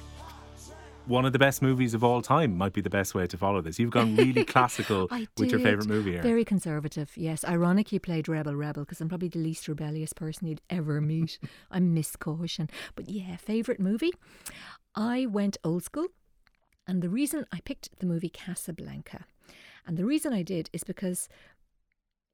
one 1.06 1.24
of 1.24 1.32
the 1.32 1.38
best 1.38 1.62
movies 1.62 1.94
of 1.94 2.02
all 2.04 2.20
time 2.20 2.58
might 2.58 2.72
be 2.74 2.80
the 2.82 2.90
best 2.90 3.14
way 3.14 3.26
to 3.28 3.38
follow 3.38 3.62
this. 3.62 3.78
You've 3.78 3.92
gone 3.92 4.14
really 4.16 4.44
classical 4.44 5.08
I 5.10 5.26
with 5.38 5.50
your 5.52 5.60
favourite 5.60 5.88
movie 5.88 6.12
here. 6.12 6.22
Very 6.22 6.44
conservative, 6.44 7.12
yes. 7.16 7.44
Ironic 7.44 7.92
you 7.92 8.00
played 8.00 8.28
Rebel 8.28 8.54
Rebel 8.56 8.82
because 8.82 9.00
I'm 9.00 9.08
probably 9.08 9.28
the 9.28 9.38
least 9.38 9.68
rebellious 9.68 10.12
person 10.12 10.48
you'd 10.48 10.60
ever 10.68 11.00
meet. 11.00 11.38
I'm 11.70 11.94
Miss 11.94 12.14
Caution. 12.16 12.68
But 12.94 13.08
yeah, 13.08 13.36
favourite 13.36 13.80
movie? 13.80 14.12
I 14.94 15.24
went 15.26 15.56
old 15.64 15.84
school. 15.84 16.08
And 16.86 17.00
the 17.02 17.08
reason 17.08 17.46
I 17.52 17.60
picked 17.60 17.98
the 18.00 18.06
movie 18.06 18.28
Casablanca, 18.28 19.24
and 19.86 19.96
the 19.96 20.04
reason 20.04 20.32
I 20.32 20.42
did 20.42 20.68
is 20.72 20.84
because 20.84 21.28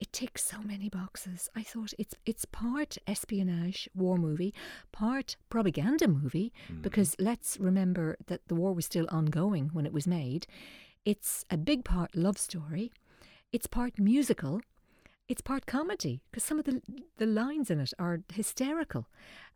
it 0.02 0.12
ticks 0.12 0.44
so 0.44 0.60
many 0.64 0.88
boxes. 0.88 1.48
I 1.54 1.62
thought 1.62 1.94
it's 1.96 2.16
it's 2.26 2.44
part 2.44 2.98
espionage 3.06 3.88
war 3.94 4.16
movie, 4.16 4.52
part 4.90 5.36
propaganda 5.48 6.08
movie 6.08 6.52
because 6.80 7.14
let's 7.20 7.56
remember 7.60 8.16
that 8.26 8.40
the 8.48 8.56
war 8.56 8.72
was 8.74 8.84
still 8.86 9.06
ongoing 9.10 9.70
when 9.72 9.86
it 9.86 9.92
was 9.92 10.08
made. 10.08 10.48
It's 11.04 11.44
a 11.50 11.56
big 11.56 11.84
part 11.84 12.16
love 12.16 12.36
story. 12.36 12.90
It's 13.52 13.68
part 13.68 14.00
musical. 14.00 14.60
It's 15.28 15.40
part 15.40 15.66
comedy 15.66 16.20
because 16.32 16.42
some 16.42 16.58
of 16.58 16.64
the 16.64 16.82
the 17.18 17.26
lines 17.26 17.70
in 17.70 17.78
it 17.78 17.92
are 17.96 18.22
hysterical, 18.34 19.06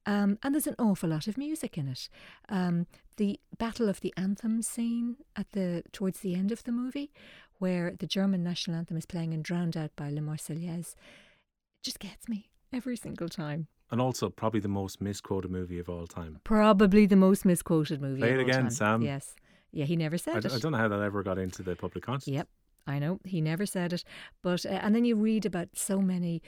um, 0.07 0.39
and 0.43 0.55
there's 0.55 0.69
an 0.69 0.77
awful 0.79 1.11
lot 1.11 1.27
of 1.27 1.37
music 1.37 1.77
in 1.77 1.89
it. 1.89 2.09
Um, 2.49 2.87
the 3.17 3.41
Battle 3.59 3.89
of 3.89 4.01
the 4.01 4.15
Anthem 4.17 4.63
scene 4.63 5.17
at 5.35 5.51
the 5.53 5.83
towards 5.93 6.21
the 6.21 6.35
end 6.35 6.53
of 6.53 6.63
the 6.63 6.73
movie, 6.73 7.11
where 7.59 7.93
the 7.99 8.07
German 8.07 8.43
national 8.43 8.77
anthem 8.77 8.97
is 8.97 9.07
playing 9.07 9.33
and 9.35 9.43
drowned 9.45 9.77
out 9.77 9.91
by 9.97 10.11
La 10.11 10.21
Marseillaise, 10.21 10.95
It 10.95 11.83
just 11.83 11.99
gets 11.99 12.29
me 12.29 12.51
every 12.73 12.97
single 12.97 13.29
time. 13.29 13.69
and 13.91 14.01
also 14.01 14.29
probably 14.31 14.61
the 14.61 14.69
most 14.69 15.01
misquoted 15.01 15.51
movie 15.51 15.79
of 15.79 15.89
all 15.89 16.07
time. 16.07 16.41
Probably 16.45 17.07
the 17.07 17.17
most 17.17 17.45
misquoted 17.45 18.01
movie. 18.01 18.21
Play 18.21 18.33
of 18.35 18.39
it 18.41 18.43
again, 18.43 18.63
time. 18.63 18.71
Sam. 18.71 19.03
Yes. 19.03 19.35
Yeah, 19.73 19.85
he 19.85 19.95
never 19.97 20.17
said 20.19 20.35
I, 20.35 20.39
it. 20.39 20.43
d- 20.49 20.55
I 20.55 20.59
don't 20.59 20.73
know 20.73 20.79
how 20.79 20.89
that 20.89 21.01
ever 21.01 21.23
got 21.23 21.39
into 21.39 21.63
the 21.63 21.77
public 21.77 22.05
consciousness. 22.05 22.35
Yep, 22.35 22.49
I 22.87 22.99
know 22.99 23.21
he 23.25 23.41
never 23.41 23.67
said 23.67 23.93
it, 23.93 24.05
but 24.43 24.65
uh, 24.65 24.71
and 24.71 24.95
then 24.95 25.05
you 25.05 25.17
read 25.17 25.45
about 25.47 25.69
so 25.75 26.01
many 26.01 26.43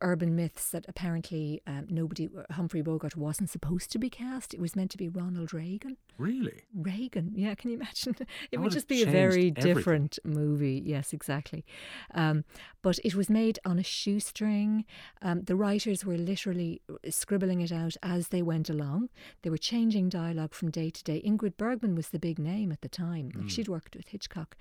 urban 0.00 0.34
myths 0.34 0.70
that 0.70 0.84
apparently 0.88 1.62
um, 1.66 1.86
nobody 1.88 2.28
Humphrey 2.50 2.82
Bogart 2.82 3.16
wasn't 3.16 3.50
supposed 3.50 3.92
to 3.92 3.98
be 3.98 4.10
cast. 4.10 4.52
It 4.54 4.60
was 4.60 4.74
meant 4.74 4.90
to 4.92 4.98
be 4.98 5.08
Ronald 5.08 5.52
Reagan. 5.52 5.96
Really? 6.16 6.62
Reagan, 6.74 7.32
yeah, 7.34 7.54
can 7.54 7.70
you 7.70 7.76
imagine? 7.76 8.16
It 8.50 8.58
would 8.58 8.64
would 8.64 8.72
just 8.72 8.88
be 8.88 9.02
a 9.02 9.06
very 9.06 9.52
everything. 9.56 9.74
different 9.74 10.18
movie. 10.24 10.82
Yes, 10.84 11.12
exactly. 11.12 11.64
Um, 12.14 12.44
but 12.82 12.98
it 13.04 13.14
was 13.14 13.30
made 13.30 13.58
on 13.64 13.78
a 13.78 13.82
shoestring. 13.82 14.84
Um, 15.22 15.42
the 15.42 15.56
writers 15.56 16.04
were 16.04 16.16
literally 16.16 16.80
uh, 16.90 17.10
scribbling 17.10 17.60
it 17.60 17.72
out 17.72 17.96
as 18.02 18.28
they 18.28 18.42
went 18.42 18.68
along. 18.68 19.10
They 19.42 19.50
were 19.50 19.58
changing 19.58 20.08
dialogue 20.08 20.54
from 20.54 20.70
day 20.70 20.90
to 20.90 21.04
day. 21.04 21.22
Ingrid 21.24 21.56
Bergman 21.56 21.94
was 21.94 22.08
the 22.08 22.18
big 22.18 22.38
name 22.38 22.72
at 22.72 22.80
the 22.80 22.88
time. 22.88 23.30
Like 23.34 23.50
she'd 23.50 23.68
worked 23.68 23.96
with 23.96 24.08
Hitchcock. 24.08 24.56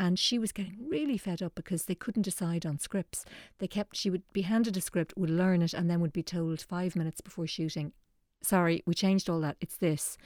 And 0.00 0.16
she 0.18 0.38
was 0.38 0.52
getting 0.52 0.76
really 0.88 1.18
fed 1.18 1.42
up 1.42 1.54
because 1.56 1.86
they 1.86 1.94
couldn't 1.96 2.22
decide 2.22 2.64
on 2.64 2.78
scripts. 2.78 3.24
They 3.58 3.66
kept, 3.66 3.96
she 3.96 4.10
would 4.10 4.22
be 4.32 4.42
handed 4.42 4.76
a 4.76 4.80
script, 4.80 5.12
would 5.16 5.28
learn 5.30 5.60
it, 5.60 5.74
and 5.74 5.90
then 5.90 6.00
would 6.00 6.12
be 6.12 6.22
told 6.22 6.60
five 6.60 6.94
minutes 6.94 7.20
before 7.20 7.48
shooting, 7.48 7.92
sorry, 8.40 8.82
we 8.86 8.94
changed 8.94 9.28
all 9.28 9.40
that. 9.40 9.56
It's 9.60 9.76
this. 9.76 10.16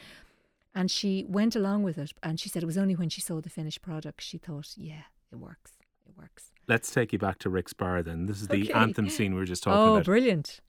And 0.75 0.91
she 0.91 1.25
went 1.27 1.57
along 1.57 1.85
with 1.85 1.97
it, 1.97 2.13
and 2.23 2.39
she 2.39 2.49
said 2.51 2.63
it 2.63 2.67
was 2.67 2.77
only 2.79 2.95
when 2.97 3.09
she 3.09 3.21
saw 3.23 3.41
the 3.41 3.51
finished 3.51 3.81
product 3.83 4.21
she 4.21 4.37
thought, 4.39 4.73
yeah, 4.77 5.05
it 5.33 5.37
works, 5.37 5.73
it 6.07 6.13
works. 6.19 6.51
Let's 6.69 6.91
take 6.91 7.13
you 7.13 7.19
back 7.19 7.39
to 7.41 7.51
Rick's 7.51 7.73
Bar 7.73 8.03
then. 8.03 8.27
This 8.27 8.43
is 8.43 8.49
the 8.49 8.65
Okay. 8.65 8.73
anthem 8.73 9.09
scene 9.09 9.33
we 9.33 9.41
were 9.41 9.47
just 9.47 9.63
talking 9.63 9.79
Oh, 9.79 9.95
about. 9.97 10.05
brilliant! 10.05 10.61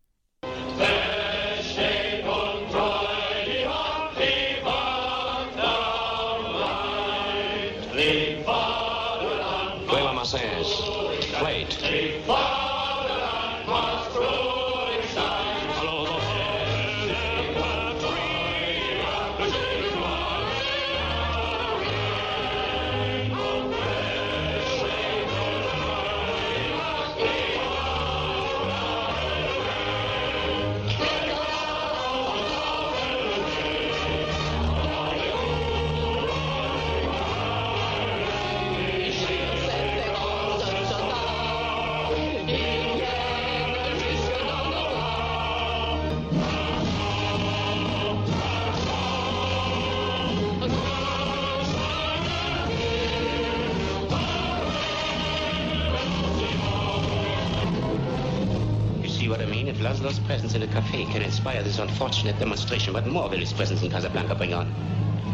Presence 60.54 60.70
in 60.72 60.78
a 60.78 60.82
cafe 60.82 61.06
can 61.12 61.22
inspire 61.24 61.64
this 61.64 61.80
unfortunate 61.80 62.38
demonstration, 62.38 62.94
what 62.94 63.06
more 63.08 63.28
will 63.30 63.38
his 63.40 63.54
presence 63.54 63.82
in 63.82 63.90
Casablanca 63.90 64.36
bring 64.36 64.54
on? 64.54 64.72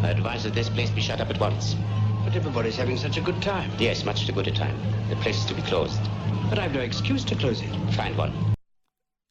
I 0.03 0.11
advise 0.11 0.43
that 0.43 0.53
this 0.53 0.69
place 0.69 0.89
be 0.91 1.01
shut 1.01 1.19
up 1.19 1.29
at 1.29 1.39
once. 1.39 1.75
But 2.23 2.35
everybody's 2.35 2.77
having 2.77 2.95
such 2.97 3.17
a 3.17 3.21
good 3.21 3.41
time. 3.41 3.69
Yes, 3.79 4.05
much 4.05 4.25
too 4.25 4.31
good 4.33 4.47
a 4.47 4.51
time. 4.51 4.77
The 5.09 5.15
place 5.17 5.37
is 5.39 5.45
to 5.45 5.53
be 5.53 5.61
closed. 5.63 5.99
But 6.49 6.57
I've 6.59 6.73
no 6.73 6.79
excuse 6.79 7.25
to 7.25 7.35
close 7.35 7.61
it. 7.61 7.69
Find 7.95 8.15
one. 8.17 8.33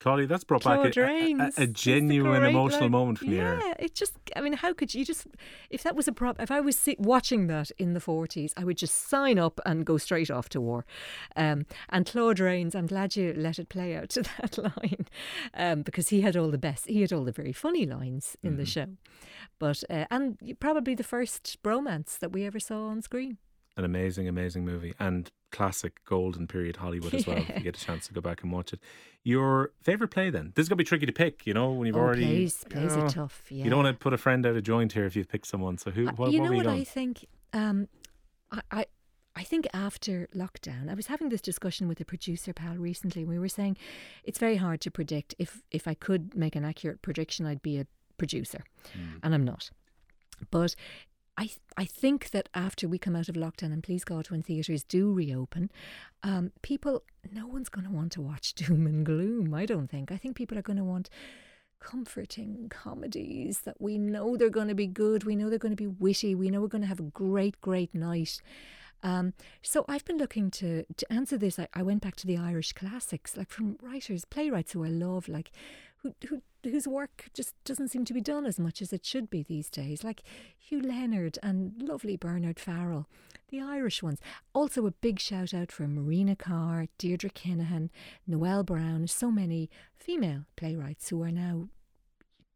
Carly, 0.00 0.26
that's 0.26 0.44
brought 0.44 0.62
Claude 0.62 0.84
back 0.84 0.96
a, 0.96 1.00
a- 1.00 1.06
a, 1.06 1.42
a 1.42 1.46
It's 1.46 1.58
a 1.58 1.66
genuine 1.66 2.44
emotional 2.44 2.82
line. 2.82 2.90
moment 2.90 3.18
from 3.18 3.32
yeah, 3.32 3.58
here. 3.60 3.74
it 3.78 3.94
just, 3.94 4.17
I 4.38 4.40
mean, 4.40 4.54
how 4.54 4.72
could 4.72 4.94
you 4.94 5.04
just, 5.04 5.26
if 5.68 5.82
that 5.82 5.96
was 5.96 6.08
a 6.08 6.12
prop, 6.12 6.40
if 6.40 6.50
I 6.50 6.60
was 6.60 6.78
sit, 6.78 7.00
watching 7.00 7.48
that 7.48 7.70
in 7.78 7.92
the 7.92 8.00
40s, 8.00 8.52
I 8.56 8.64
would 8.64 8.78
just 8.78 9.08
sign 9.08 9.38
up 9.38 9.60
and 9.66 9.84
go 9.84 9.98
straight 9.98 10.30
off 10.30 10.48
to 10.50 10.60
war. 10.60 10.86
Um, 11.36 11.66
and 11.88 12.06
Claude 12.06 12.40
Rains, 12.40 12.74
I'm 12.74 12.86
glad 12.86 13.16
you 13.16 13.34
let 13.36 13.58
it 13.58 13.68
play 13.68 13.96
out 13.96 14.08
to 14.10 14.22
that 14.22 14.56
line 14.58 15.06
um, 15.54 15.82
because 15.82 16.08
he 16.08 16.20
had 16.20 16.36
all 16.36 16.50
the 16.50 16.58
best, 16.58 16.86
he 16.86 17.00
had 17.00 17.12
all 17.12 17.24
the 17.24 17.32
very 17.32 17.52
funny 17.52 17.84
lines 17.84 18.36
in 18.42 18.56
the 18.56 18.64
show. 18.64 18.86
But, 19.58 19.82
uh, 19.90 20.04
and 20.10 20.38
probably 20.60 20.94
the 20.94 21.02
first 21.02 21.58
bromance 21.62 22.18
that 22.20 22.32
we 22.32 22.44
ever 22.46 22.60
saw 22.60 22.88
on 22.88 23.02
screen. 23.02 23.38
An 23.76 23.84
amazing, 23.84 24.28
amazing 24.28 24.64
movie 24.64 24.94
and 24.98 25.30
classic 25.50 26.04
golden 26.04 26.46
period 26.46 26.76
Hollywood 26.76 27.14
as 27.14 27.26
well. 27.26 27.38
If 27.38 27.48
you 27.48 27.60
get 27.62 27.76
a 27.76 27.84
chance 27.84 28.06
to 28.08 28.14
go 28.14 28.20
back 28.20 28.42
and 28.42 28.52
watch 28.52 28.72
it. 28.72 28.80
Your 29.24 29.72
favorite 29.82 30.08
play 30.08 30.30
then? 30.30 30.52
This 30.54 30.64
is 30.64 30.68
gonna 30.68 30.76
be 30.76 30.84
tricky 30.84 31.06
to 31.06 31.12
pick. 31.12 31.46
You 31.46 31.54
know 31.54 31.72
when 31.72 31.86
you've 31.86 31.96
oh, 31.96 32.00
already 32.00 32.24
plays, 32.24 32.64
plays 32.68 32.96
you 32.96 33.02
are 33.02 33.08
tough. 33.08 33.46
Yeah. 33.50 33.64
You 33.64 33.70
don't 33.70 33.84
want 33.84 33.98
to 33.98 34.02
put 34.02 34.12
a 34.12 34.18
friend 34.18 34.46
out 34.46 34.56
of 34.56 34.62
joint 34.62 34.92
here 34.92 35.04
if 35.04 35.16
you've 35.16 35.28
picked 35.28 35.46
someone. 35.46 35.78
So 35.78 35.90
who? 35.90 36.08
Uh, 36.08 36.12
What, 36.12 36.32
you 36.32 36.40
what 36.40 36.50
know 36.50 36.56
what? 36.56 36.66
I 36.66 36.84
think? 36.84 37.26
Um, 37.52 37.88
I, 38.50 38.60
I 38.70 38.86
I 39.38 39.44
think 39.44 39.68
after 39.72 40.28
lockdown, 40.34 40.90
I 40.90 40.94
was 40.94 41.06
having 41.06 41.28
this 41.28 41.40
discussion 41.40 41.86
with 41.86 42.00
a 42.00 42.04
producer 42.04 42.52
pal 42.52 42.76
recently. 42.76 43.24
We 43.24 43.38
were 43.38 43.48
saying 43.48 43.76
it's 44.24 44.38
very 44.38 44.56
hard 44.56 44.80
to 44.80 44.90
predict. 44.90 45.34
If 45.38 45.62
if 45.70 45.86
I 45.86 45.94
could 45.94 46.34
make 46.34 46.56
an 46.56 46.64
accurate 46.64 47.02
prediction, 47.02 47.46
I'd 47.46 47.62
be 47.62 47.78
a 47.78 47.86
producer, 48.16 48.64
and 49.22 49.34
I'm 49.34 49.44
not. 49.44 49.70
But 50.50 50.74
I 51.38 51.50
I 51.76 51.84
think 51.84 52.30
that 52.30 52.48
after 52.52 52.88
we 52.88 52.98
come 52.98 53.14
out 53.14 53.28
of 53.28 53.36
lockdown, 53.36 53.72
and 53.72 53.82
please 53.82 54.04
God, 54.04 54.28
when 54.28 54.42
theatres 54.42 54.82
do 54.82 55.12
reopen, 55.12 55.70
um, 56.24 56.50
people, 56.62 57.04
no 57.32 57.46
one's 57.46 57.68
going 57.68 57.86
to 57.86 57.92
want 57.92 58.12
to 58.12 58.20
watch 58.20 58.54
doom 58.60 58.86
and 58.86 59.06
gloom. 59.06 59.54
I 59.54 59.64
don't 59.64 59.88
think. 59.88 60.10
I 60.10 60.16
think 60.16 60.36
people 60.36 60.58
are 60.58 60.62
going 60.62 60.78
to 60.78 60.84
want 60.84 61.08
comforting 61.80 62.68
comedies 62.68 63.60
that 63.60 63.80
we 63.80 63.98
know 63.98 64.36
they're 64.36 64.50
going 64.50 64.66
to 64.66 64.74
be 64.74 64.88
good. 64.88 65.22
We 65.22 65.36
know 65.36 65.48
they're 65.48 65.60
going 65.60 65.76
to 65.76 65.76
be 65.76 65.86
witty. 65.86 66.34
We 66.34 66.50
know 66.50 66.60
we're 66.60 66.66
going 66.66 66.82
to 66.82 66.88
have 66.88 66.98
a 66.98 67.04
great, 67.04 67.60
great 67.60 67.94
night. 67.94 68.42
Um, 69.02 69.32
so 69.62 69.84
I've 69.88 70.04
been 70.04 70.18
looking 70.18 70.50
to 70.52 70.84
to 70.96 71.12
answer 71.12 71.38
this. 71.38 71.58
I, 71.58 71.68
I 71.74 71.82
went 71.82 72.02
back 72.02 72.16
to 72.16 72.26
the 72.26 72.36
Irish 72.36 72.72
classics, 72.72 73.36
like 73.36 73.50
from 73.50 73.76
writers, 73.82 74.24
playwrights 74.24 74.72
who 74.72 74.84
I 74.84 74.88
love, 74.88 75.28
like 75.28 75.50
who 76.02 76.14
who 76.28 76.42
whose 76.64 76.88
work 76.88 77.26
just 77.34 77.54
doesn't 77.64 77.88
seem 77.88 78.04
to 78.04 78.14
be 78.14 78.20
done 78.20 78.44
as 78.44 78.58
much 78.58 78.82
as 78.82 78.92
it 78.92 79.06
should 79.06 79.30
be 79.30 79.42
these 79.42 79.70
days, 79.70 80.02
like 80.02 80.22
Hugh 80.56 80.82
Leonard 80.82 81.38
and 81.42 81.80
lovely 81.80 82.16
Bernard 82.16 82.58
Farrell, 82.58 83.06
the 83.48 83.60
Irish 83.60 84.02
ones. 84.02 84.20
Also, 84.54 84.86
a 84.86 84.90
big 84.90 85.20
shout 85.20 85.54
out 85.54 85.70
for 85.70 85.86
Marina 85.86 86.34
Carr, 86.34 86.86
Deirdre 86.98 87.30
Kinahan, 87.30 87.90
Noelle 88.26 88.64
Brown, 88.64 89.06
so 89.06 89.30
many 89.30 89.70
female 89.96 90.44
playwrights 90.56 91.08
who 91.08 91.22
are 91.22 91.30
now 91.30 91.68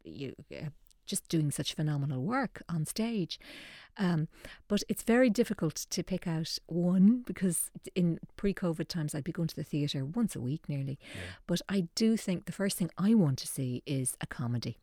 you, 0.04 0.34
uh, 0.52 0.66
just 1.06 1.28
doing 1.28 1.50
such 1.50 1.74
phenomenal 1.74 2.22
work 2.22 2.62
on 2.68 2.86
stage. 2.86 3.38
Um, 3.98 4.28
but 4.68 4.82
it's 4.88 5.02
very 5.02 5.28
difficult 5.28 5.74
to 5.90 6.02
pick 6.02 6.26
out 6.26 6.58
one 6.66 7.22
because 7.26 7.70
in 7.94 8.18
pre 8.36 8.54
COVID 8.54 8.88
times 8.88 9.14
I'd 9.14 9.24
be 9.24 9.32
going 9.32 9.48
to 9.48 9.56
the 9.56 9.64
theatre 9.64 10.04
once 10.04 10.34
a 10.34 10.40
week 10.40 10.68
nearly. 10.68 10.98
But 11.46 11.60
I 11.68 11.88
do 11.94 12.16
think 12.16 12.46
the 12.46 12.52
first 12.52 12.78
thing 12.78 12.90
I 12.96 13.14
want 13.14 13.38
to 13.40 13.46
see 13.46 13.82
is 13.86 14.16
a 14.20 14.26
comedy. 14.26 14.78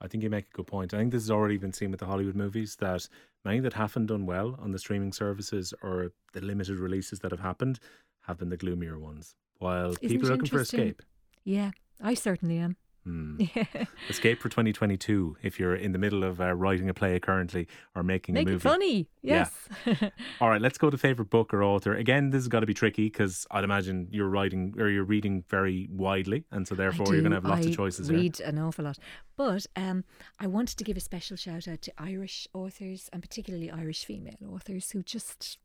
I 0.00 0.08
think 0.08 0.22
you 0.22 0.28
make 0.28 0.48
a 0.48 0.56
good 0.56 0.66
point. 0.66 0.92
I 0.92 0.98
think 0.98 1.12
this 1.12 1.22
has 1.22 1.30
already 1.30 1.56
been 1.56 1.72
seen 1.72 1.90
with 1.90 2.00
the 2.00 2.06
Hollywood 2.06 2.36
movies 2.36 2.76
that 2.80 3.08
many 3.44 3.60
that 3.60 3.72
haven't 3.72 4.06
done 4.06 4.26
well 4.26 4.58
on 4.60 4.72
the 4.72 4.78
streaming 4.78 5.12
services 5.12 5.72
or 5.82 6.12
the 6.34 6.42
limited 6.42 6.78
releases 6.78 7.20
that 7.20 7.30
have 7.30 7.40
happened 7.40 7.78
have 8.22 8.38
been 8.38 8.50
the 8.50 8.56
gloomier 8.56 8.98
ones. 8.98 9.34
While 9.58 9.92
Isn't 9.92 10.08
people 10.08 10.28
are 10.28 10.32
looking 10.32 10.50
for 10.50 10.60
escape. 10.60 11.02
Yeah, 11.44 11.70
I 12.02 12.12
certainly 12.12 12.58
am. 12.58 12.76
Hmm. 13.06 13.40
Yeah. 13.54 13.84
Escape 14.08 14.40
for 14.40 14.48
2022 14.48 15.36
if 15.42 15.60
you're 15.60 15.76
in 15.76 15.92
the 15.92 15.98
middle 15.98 16.24
of 16.24 16.40
uh, 16.40 16.52
writing 16.54 16.88
a 16.90 16.94
play 16.94 17.20
currently 17.20 17.68
or 17.94 18.02
making 18.02 18.34
Make 18.34 18.48
a 18.48 18.50
movie. 18.50 18.56
it 18.56 18.62
funny. 18.70 19.08
Yeah. 19.22 19.46
Yes. 19.86 20.10
All 20.40 20.48
right, 20.50 20.60
let's 20.60 20.76
go 20.76 20.90
to 20.90 20.98
favorite 20.98 21.30
book 21.30 21.54
or 21.54 21.62
author. 21.62 21.94
Again, 21.94 22.30
this 22.30 22.40
has 22.40 22.48
got 22.48 22.60
to 22.60 22.66
be 22.66 22.74
tricky 22.74 23.04
because 23.04 23.46
I'd 23.52 23.62
imagine 23.62 24.08
you're 24.10 24.28
writing 24.28 24.74
or 24.78 24.88
you're 24.88 25.04
reading 25.04 25.44
very 25.48 25.88
widely, 25.90 26.44
and 26.50 26.66
so 26.66 26.74
therefore 26.74 27.06
you're 27.12 27.20
going 27.22 27.30
to 27.30 27.36
have 27.36 27.44
lots 27.44 27.66
I 27.66 27.70
of 27.70 27.76
choices 27.76 28.08
here. 28.08 28.18
read 28.18 28.40
an 28.40 28.58
awful 28.58 28.84
lot. 28.84 28.98
But 29.36 29.66
um, 29.76 30.04
I 30.40 30.48
wanted 30.48 30.76
to 30.78 30.84
give 30.84 30.96
a 30.96 31.00
special 31.00 31.36
shout 31.36 31.68
out 31.68 31.82
to 31.82 31.92
Irish 31.98 32.48
authors 32.54 33.08
and 33.12 33.22
particularly 33.22 33.70
Irish 33.70 34.04
female 34.04 34.34
authors 34.52 34.90
who 34.90 35.02
just. 35.04 35.58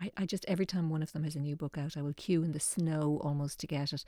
I, 0.00 0.10
I 0.16 0.26
just 0.26 0.44
every 0.46 0.66
time 0.66 0.90
one 0.90 1.02
of 1.02 1.12
them 1.12 1.24
has 1.24 1.36
a 1.36 1.40
new 1.40 1.56
book 1.56 1.78
out, 1.78 1.96
I 1.96 2.02
will 2.02 2.14
queue 2.14 2.42
in 2.42 2.52
the 2.52 2.60
snow 2.60 3.20
almost 3.22 3.60
to 3.60 3.66
get 3.66 3.92
it. 3.92 4.04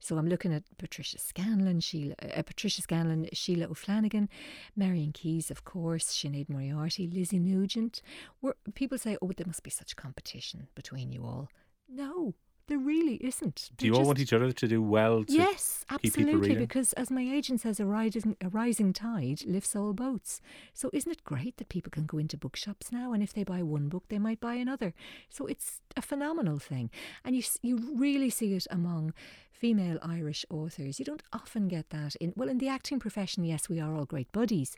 So 0.00 0.18
I'm 0.18 0.28
looking 0.28 0.52
at 0.52 0.64
Patricia 0.78 1.18
Scanlan, 1.18 1.80
Sheila, 1.80 2.14
uh, 2.22 2.42
Patricia 2.42 2.82
Scanlan, 2.82 3.28
Sheila 3.32 3.66
O'Flanagan, 3.66 4.28
Marian 4.76 5.12
Keyes, 5.12 5.50
of 5.50 5.64
course, 5.64 6.06
Sinead 6.06 6.48
Moriarty, 6.48 7.08
Lizzie 7.08 7.38
Nugent. 7.38 8.02
Where 8.40 8.54
people 8.74 8.98
say, 8.98 9.16
"Oh, 9.20 9.32
there 9.36 9.46
must 9.46 9.62
be 9.62 9.70
such 9.70 9.96
competition 9.96 10.68
between 10.74 11.12
you 11.12 11.24
all." 11.24 11.48
No, 11.88 12.34
there 12.68 12.78
really 12.78 13.14
isn't. 13.16 13.70
Do 13.76 13.86
you 13.86 13.92
They're 13.92 14.00
all 14.00 14.06
want 14.06 14.18
each 14.18 14.32
other 14.32 14.52
to 14.52 14.68
do 14.68 14.82
well? 14.82 15.24
To 15.24 15.32
Yes, 15.32 15.84
absolutely. 15.88 16.56
Because 16.56 16.92
as 16.94 17.10
my 17.10 17.22
agent 17.22 17.60
says, 17.60 17.80
a 17.80 17.86
rising, 17.86 18.36
a 18.40 18.48
rising 18.48 18.92
tide 18.92 19.42
lifts 19.46 19.76
all 19.76 19.92
boats. 19.92 20.40
So 20.74 20.90
isn't 20.92 21.10
it 21.10 21.24
great 21.24 21.56
that 21.58 21.68
people 21.68 21.90
can 21.90 22.06
go 22.06 22.18
into 22.18 22.36
bookshops 22.36 22.90
now, 22.90 23.12
and 23.12 23.22
if 23.22 23.32
they 23.32 23.44
buy 23.44 23.62
one 23.62 23.88
book, 23.88 24.04
they 24.08 24.18
might 24.18 24.40
buy 24.40 24.54
another. 24.54 24.94
So 25.28 25.46
it's 25.46 25.80
a 25.96 26.02
phenomenal 26.02 26.58
thing, 26.58 26.90
and 27.24 27.36
you 27.36 27.42
you 27.62 27.94
really 27.96 28.30
see 28.30 28.54
it 28.54 28.66
among 28.70 29.14
female 29.52 29.98
Irish 30.02 30.44
authors. 30.50 30.98
You 30.98 31.04
don't 31.04 31.22
often 31.32 31.68
get 31.68 31.90
that 31.90 32.14
in 32.16 32.32
well 32.36 32.48
in 32.48 32.58
the 32.58 32.68
acting 32.68 33.00
profession. 33.00 33.44
Yes, 33.44 33.68
we 33.68 33.80
are 33.80 33.94
all 33.94 34.04
great 34.04 34.30
buddies. 34.32 34.76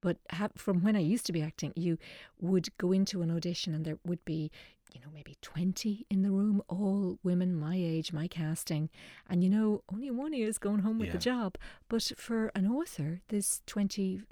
But 0.00 0.18
ha- 0.30 0.48
from 0.56 0.82
when 0.82 0.96
I 0.96 1.00
used 1.00 1.26
to 1.26 1.32
be 1.32 1.42
acting, 1.42 1.72
you 1.76 1.98
would 2.40 2.68
go 2.78 2.92
into 2.92 3.22
an 3.22 3.30
audition 3.30 3.74
and 3.74 3.84
there 3.84 3.98
would 4.04 4.24
be, 4.24 4.50
you 4.94 5.00
know, 5.00 5.08
maybe 5.12 5.36
20 5.42 6.06
in 6.08 6.22
the 6.22 6.30
room, 6.30 6.62
all 6.68 7.18
women 7.22 7.54
my 7.58 7.74
age, 7.76 8.12
my 8.12 8.28
casting. 8.28 8.90
And, 9.28 9.42
you 9.42 9.50
know, 9.50 9.82
only 9.92 10.10
one 10.10 10.32
is 10.34 10.58
going 10.58 10.80
home 10.80 10.98
with 10.98 11.08
the 11.12 11.18
job. 11.18 11.56
But 11.88 12.12
for 12.16 12.52
an 12.54 12.66
author, 12.66 13.20
there's 13.28 13.62
20 13.66 14.22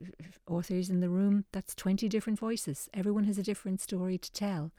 authors 0.49 0.89
in 0.89 1.01
the 1.01 1.11
room. 1.11 1.45
That's 1.53 1.75
20 1.75 2.09
different 2.09 2.39
voices. 2.39 2.89
Everyone 2.95 3.25
has 3.25 3.39
a 3.39 3.43
different 3.43 3.81
story 3.81 4.19
to 4.19 4.33
tell. 4.33 4.73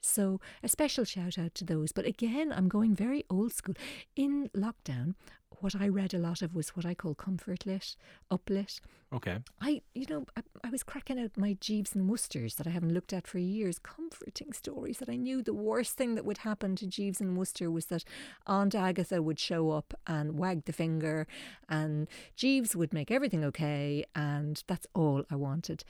So 0.00 0.40
a 0.62 0.68
special 0.68 1.04
shout 1.04 1.38
out 1.38 1.54
to 1.56 1.64
those. 1.64 1.92
But 1.92 2.06
again, 2.06 2.52
I'm 2.52 2.68
going 2.68 2.94
very 2.94 3.24
old 3.28 3.52
school. 3.52 3.74
In 4.14 4.48
lockdown, 4.56 5.14
what 5.60 5.74
I 5.74 5.88
read 5.88 6.14
a 6.14 6.18
lot 6.18 6.42
of 6.42 6.54
was 6.54 6.70
what 6.70 6.86
I 6.86 6.94
call 6.94 7.14
comfort 7.14 7.66
lit, 7.66 7.96
uplit. 8.30 8.80
Okay. 9.12 9.38
I, 9.60 9.80
you 9.94 10.04
know, 10.08 10.26
I, 10.36 10.42
I 10.62 10.70
was 10.70 10.82
cracking 10.82 11.18
out 11.18 11.36
my 11.36 11.56
Jeeves 11.60 11.94
and 11.94 12.08
Woosters 12.08 12.56
that 12.56 12.66
I 12.66 12.70
haven't 12.70 12.92
looked 12.92 13.12
at 13.12 13.26
for 13.26 13.38
years, 13.38 13.78
comforting 13.78 14.52
stories 14.52 14.98
that 14.98 15.08
I 15.08 15.16
knew 15.16 15.42
the 15.42 15.54
worst 15.54 15.96
thing 15.96 16.14
that 16.14 16.26
would 16.26 16.38
happen 16.38 16.76
to 16.76 16.86
Jeeves 16.86 17.20
and 17.20 17.36
Wooster 17.36 17.70
was 17.70 17.86
that 17.86 18.04
Aunt 18.46 18.74
Agatha 18.74 19.22
would 19.22 19.38
show 19.38 19.70
up 19.70 19.94
and 20.06 20.38
wag 20.38 20.66
the 20.66 20.72
finger, 20.72 21.26
and 21.68 22.06
Jeeves 22.36 22.76
would 22.76 22.92
make 22.92 23.10
everything 23.10 23.44
okay, 23.44 24.04
and 24.14 24.62
that's 24.66 24.86
all 24.94 25.24
I 25.30 25.36
wanted. 25.36 25.84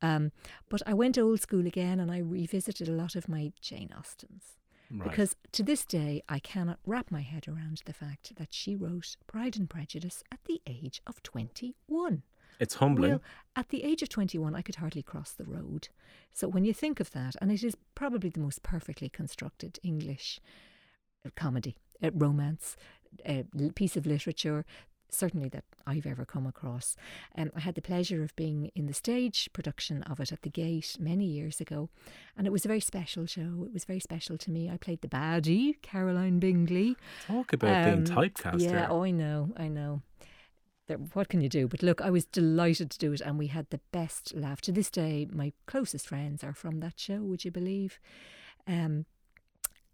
Um, 0.00 0.32
but 0.70 0.80
I 0.86 0.94
went 0.94 1.18
old 1.18 1.40
school 1.40 1.66
again, 1.66 2.00
and 2.00 2.10
I 2.10 2.18
revisited 2.18 2.88
a 2.88 2.92
lot 2.92 3.16
of 3.16 3.28
my 3.28 3.52
Jane 3.60 3.90
Austens. 3.96 4.61
Right. 4.94 5.08
Because 5.08 5.36
to 5.52 5.62
this 5.62 5.84
day, 5.86 6.22
I 6.28 6.38
cannot 6.38 6.78
wrap 6.84 7.10
my 7.10 7.22
head 7.22 7.48
around 7.48 7.82
the 7.86 7.94
fact 7.94 8.36
that 8.36 8.52
she 8.52 8.76
wrote 8.76 9.16
Pride 9.26 9.56
and 9.56 9.68
Prejudice 9.68 10.22
at 10.30 10.44
the 10.44 10.60
age 10.66 11.00
of 11.06 11.22
21. 11.22 12.22
it's 12.60 12.74
humbling. 12.74 13.10
Well, 13.12 13.22
at 13.56 13.70
the 13.70 13.84
age 13.84 14.02
of 14.02 14.10
21, 14.10 14.54
I 14.54 14.60
could 14.62 14.76
hardly 14.76 15.02
cross 15.02 15.32
the 15.32 15.44
road. 15.44 15.88
So 16.34 16.46
when 16.46 16.64
you 16.64 16.74
think 16.74 17.00
of 17.00 17.10
that, 17.12 17.36
and 17.40 17.50
it 17.50 17.64
is 17.64 17.76
probably 17.94 18.28
the 18.28 18.40
most 18.40 18.62
perfectly 18.62 19.08
constructed 19.08 19.78
English 19.82 20.40
uh, 21.24 21.30
comedy, 21.34 21.76
uh, 22.02 22.10
romance, 22.12 22.76
uh, 23.26 23.42
piece 23.74 23.96
of 23.96 24.06
literature, 24.06 24.64
certainly 25.12 25.48
that 25.50 25.64
I've 25.86 26.06
ever 26.06 26.24
come 26.24 26.46
across. 26.46 26.96
Um, 27.36 27.50
I 27.54 27.60
had 27.60 27.74
the 27.74 27.82
pleasure 27.82 28.22
of 28.22 28.34
being 28.36 28.70
in 28.74 28.86
the 28.86 28.94
stage 28.94 29.48
production 29.52 30.02
of 30.04 30.20
it 30.20 30.32
at 30.32 30.42
the 30.42 30.50
Gate 30.50 30.96
many 30.98 31.26
years 31.26 31.60
ago, 31.60 31.90
and 32.36 32.46
it 32.46 32.50
was 32.50 32.64
a 32.64 32.68
very 32.68 32.80
special 32.80 33.26
show. 33.26 33.64
It 33.66 33.72
was 33.72 33.84
very 33.84 34.00
special 34.00 34.38
to 34.38 34.50
me. 34.50 34.70
I 34.70 34.76
played 34.76 35.02
the 35.02 35.08
baddie, 35.08 35.80
Caroline 35.82 36.38
Bingley. 36.38 36.96
Talk 37.26 37.52
about 37.52 37.84
being 37.84 37.98
Um, 37.98 38.04
typecast 38.04 38.60
Yeah, 38.60 38.88
oh, 38.90 39.04
I 39.04 39.10
know, 39.10 39.52
I 39.56 39.68
know. 39.68 40.02
There, 40.88 40.98
what 40.98 41.28
can 41.28 41.40
you 41.40 41.48
do? 41.48 41.68
But 41.68 41.82
look, 41.82 42.00
I 42.00 42.10
was 42.10 42.24
delighted 42.24 42.90
to 42.90 42.98
do 42.98 43.12
it, 43.12 43.20
and 43.20 43.38
we 43.38 43.46
had 43.48 43.70
the 43.70 43.80
best 43.92 44.34
laugh. 44.34 44.60
To 44.62 44.72
this 44.72 44.90
day, 44.90 45.28
my 45.30 45.52
closest 45.66 46.08
friends 46.08 46.42
are 46.42 46.54
from 46.54 46.80
that 46.80 46.98
show. 46.98 47.20
Would 47.22 47.44
you 47.44 47.50
believe? 47.52 48.00
Um, 48.66 49.06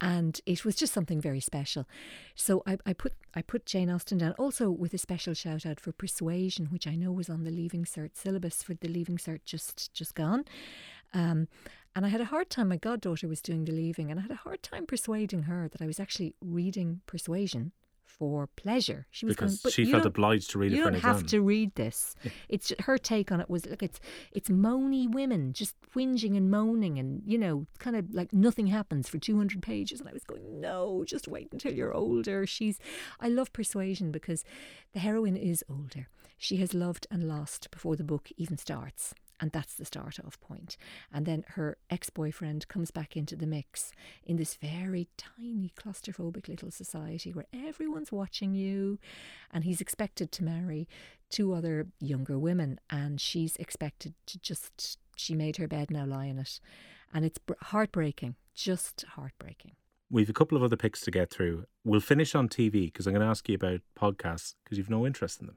and 0.00 0.40
it 0.46 0.64
was 0.64 0.76
just 0.76 0.92
something 0.92 1.20
very 1.20 1.40
special. 1.40 1.86
So 2.34 2.62
I, 2.66 2.78
I 2.86 2.92
put 2.92 3.14
I 3.34 3.42
put 3.42 3.66
Jane 3.66 3.90
Austen 3.90 4.18
down, 4.18 4.32
also 4.38 4.70
with 4.70 4.94
a 4.94 4.98
special 4.98 5.34
shout 5.34 5.66
out 5.66 5.80
for 5.80 5.92
Persuasion, 5.92 6.66
which 6.66 6.86
I 6.86 6.94
know 6.94 7.12
was 7.12 7.28
on 7.28 7.44
the 7.44 7.50
Leaving 7.50 7.84
Cert 7.84 8.10
syllabus 8.16 8.62
for 8.62 8.74
the 8.74 8.88
Leaving 8.88 9.16
Cert 9.16 9.40
just 9.44 9.92
just 9.92 10.14
gone. 10.14 10.44
Um, 11.12 11.48
and 11.96 12.06
I 12.06 12.10
had 12.10 12.20
a 12.20 12.26
hard 12.26 12.50
time. 12.50 12.68
My 12.68 12.76
goddaughter 12.76 13.26
was 13.26 13.40
doing 13.40 13.64
the 13.64 13.72
leaving, 13.72 14.10
and 14.10 14.20
I 14.20 14.22
had 14.22 14.30
a 14.30 14.36
hard 14.36 14.62
time 14.62 14.86
persuading 14.86 15.44
her 15.44 15.68
that 15.68 15.82
I 15.82 15.86
was 15.86 15.98
actually 15.98 16.34
reading 16.40 17.00
Persuasion 17.06 17.72
for 18.08 18.48
pleasure. 18.56 19.06
She 19.10 19.26
was 19.26 19.36
going, 19.36 19.50
because 19.50 19.62
"But 19.62 19.72
she 19.72 19.84
felt 19.84 20.06
obliged 20.06 20.50
to 20.50 20.58
read 20.58 20.72
it 20.72 20.76
you 20.76 20.82
don't 20.82 20.94
have 20.94 21.20
exam. 21.22 21.28
to 21.28 21.42
read 21.42 21.74
this. 21.74 22.16
It's 22.48 22.72
her 22.80 22.98
take 22.98 23.30
on 23.30 23.40
it 23.40 23.48
was 23.48 23.66
look, 23.66 23.82
it's 23.82 24.00
it's 24.32 24.48
moany 24.48 25.08
women 25.08 25.52
just 25.52 25.76
whinging 25.94 26.36
and 26.36 26.50
moaning, 26.50 26.98
and 26.98 27.22
you 27.24 27.38
know, 27.38 27.66
kind 27.78 27.94
of 27.96 28.12
like 28.12 28.32
nothing 28.32 28.66
happens 28.68 29.08
for 29.08 29.18
two 29.18 29.36
hundred 29.36 29.62
pages. 29.62 30.00
And 30.00 30.08
I 30.08 30.12
was 30.12 30.24
going, 30.24 30.60
no, 30.60 31.04
just 31.06 31.28
wait 31.28 31.48
until 31.52 31.72
you're 31.72 31.94
older. 31.94 32.46
She's, 32.46 32.80
I 33.20 33.28
love 33.28 33.52
Persuasion 33.52 34.10
because 34.10 34.42
the 34.92 35.00
heroine 35.00 35.36
is 35.36 35.62
older. 35.68 36.08
She 36.38 36.56
has 36.58 36.72
loved 36.72 37.06
and 37.10 37.28
lost 37.28 37.70
before 37.70 37.96
the 37.96 38.04
book 38.04 38.30
even 38.36 38.56
starts. 38.58 39.14
And 39.40 39.52
that's 39.52 39.74
the 39.74 39.84
start 39.84 40.18
off 40.24 40.40
point. 40.40 40.76
And 41.12 41.26
then 41.26 41.44
her 41.50 41.76
ex 41.90 42.10
boyfriend 42.10 42.68
comes 42.68 42.90
back 42.90 43.16
into 43.16 43.36
the 43.36 43.46
mix 43.46 43.92
in 44.24 44.36
this 44.36 44.54
very 44.54 45.08
tiny, 45.16 45.72
claustrophobic 45.78 46.48
little 46.48 46.70
society 46.70 47.32
where 47.32 47.46
everyone's 47.52 48.12
watching 48.12 48.54
you. 48.54 48.98
And 49.52 49.64
he's 49.64 49.80
expected 49.80 50.32
to 50.32 50.44
marry 50.44 50.88
two 51.30 51.52
other 51.52 51.86
younger 52.00 52.38
women. 52.38 52.80
And 52.90 53.20
she's 53.20 53.56
expected 53.56 54.14
to 54.26 54.38
just, 54.38 54.98
she 55.16 55.34
made 55.34 55.56
her 55.58 55.68
bed, 55.68 55.90
now 55.90 56.04
lie 56.04 56.26
in 56.26 56.38
it. 56.38 56.60
And 57.12 57.24
it's 57.24 57.38
heartbreaking, 57.62 58.36
just 58.54 59.04
heartbreaking. 59.14 59.72
We've 60.10 60.30
a 60.30 60.32
couple 60.34 60.56
of 60.56 60.64
other 60.64 60.76
picks 60.76 61.02
to 61.02 61.10
get 61.10 61.30
through. 61.30 61.66
We'll 61.84 62.00
finish 62.00 62.34
on 62.34 62.48
TV 62.48 62.86
because 62.86 63.06
I'm 63.06 63.12
going 63.12 63.24
to 63.24 63.30
ask 63.30 63.46
you 63.48 63.54
about 63.54 63.80
podcasts 63.98 64.54
because 64.64 64.78
you've 64.78 64.88
no 64.88 65.06
interest 65.06 65.40
in 65.40 65.46
them. 65.46 65.56